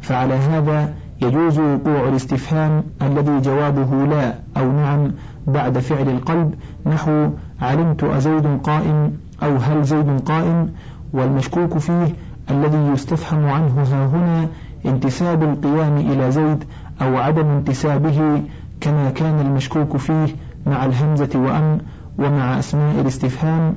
فعلى 0.00 0.34
هذا 0.34 0.94
يجوز 1.22 1.58
وقوع 1.58 2.08
الاستفهام 2.08 2.82
الذي 3.02 3.40
جوابه 3.40 4.04
لا 4.06 4.34
أو 4.56 4.72
نعم 4.72 5.10
بعد 5.46 5.78
فعل 5.78 6.08
القلب 6.08 6.54
نحو 6.86 7.30
علمت 7.62 8.04
أزيد 8.04 8.60
قائم 8.62 9.12
أو 9.42 9.56
هل 9.56 9.84
زيد 9.84 10.20
قائم؟ 10.20 10.70
والمشكوك 11.12 11.78
فيه 11.78 12.14
الذي 12.50 12.92
يستفهم 12.92 13.44
عنه 13.44 13.82
ها 13.82 14.06
هنا 14.06 14.48
انتساب 14.86 15.42
القيام 15.42 15.96
إلى 15.96 16.30
زيد 16.30 16.64
أو 17.02 17.16
عدم 17.16 17.46
انتسابه 17.46 18.42
كما 18.80 19.10
كان 19.10 19.40
المشكوك 19.40 19.96
فيه 19.96 20.26
مع 20.66 20.84
الهمزة 20.84 21.30
وأم 21.34 21.78
ومع 22.18 22.58
أسماء 22.58 23.00
الاستفهام 23.00 23.74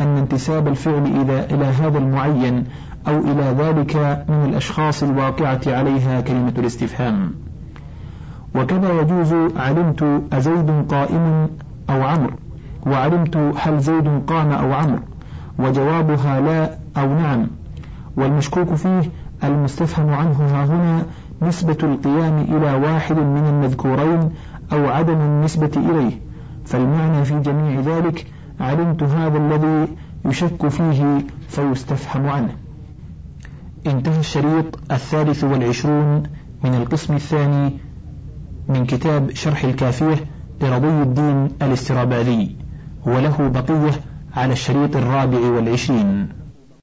أن 0.00 0.16
انتساب 0.16 0.68
الفعل 0.68 1.06
إلى 1.06 1.44
إلى 1.44 1.64
هذا 1.64 1.98
المعين 1.98 2.64
أو 3.08 3.18
إلى 3.18 3.54
ذلك 3.58 3.96
من 4.28 4.44
الأشخاص 4.48 5.02
الواقعة 5.02 5.60
عليها 5.66 6.20
كلمة 6.20 6.52
الاستفهام. 6.58 7.32
وكذا 8.54 9.00
يجوز 9.00 9.34
علمت 9.56 10.22
أزيد 10.32 10.70
قائم 10.88 11.48
أو 11.90 12.02
عمرو 12.02 12.32
وعلمت 12.86 13.36
هل 13.56 13.80
زيد 13.80 14.22
قام 14.26 14.50
أو 14.50 14.72
عمرو 14.72 15.00
وجوابها 15.58 16.40
لا 16.40 16.70
أو 17.02 17.14
نعم. 17.14 17.46
والمشكوك 18.16 18.74
فيه 18.74 19.10
المستفهم 19.44 20.10
عنه 20.10 20.38
ها 20.40 20.64
هنا 20.64 21.02
نسبة 21.42 21.78
القيام 21.82 22.38
إلى 22.38 22.74
واحد 22.74 23.16
من 23.16 23.44
المذكورين 23.48 24.30
أو 24.72 24.88
عدم 24.88 25.20
النسبة 25.20 25.70
إليه. 25.76 26.29
فالمعنى 26.70 27.24
في 27.24 27.40
جميع 27.40 27.80
ذلك 27.80 28.26
علمت 28.60 29.02
هذا 29.02 29.38
الذي 29.38 29.88
يشك 30.24 30.68
فيه 30.68 31.24
فيستفهم 31.48 32.28
عنه. 32.28 32.54
انتهى 33.86 34.20
الشريط 34.20 34.92
الثالث 34.92 35.44
والعشرون 35.44 36.22
من 36.64 36.74
القسم 36.74 37.14
الثاني 37.14 37.72
من 38.68 38.86
كتاب 38.86 39.30
شرح 39.34 39.64
الكافية 39.64 40.16
لرضي 40.60 41.02
الدين 41.02 41.48
الاستراباذي 41.62 42.56
وله 43.06 43.48
بقية 43.48 44.00
على 44.36 44.52
الشريط 44.52 44.96
الرابع 44.96 45.38
والعشرين. 45.38 46.28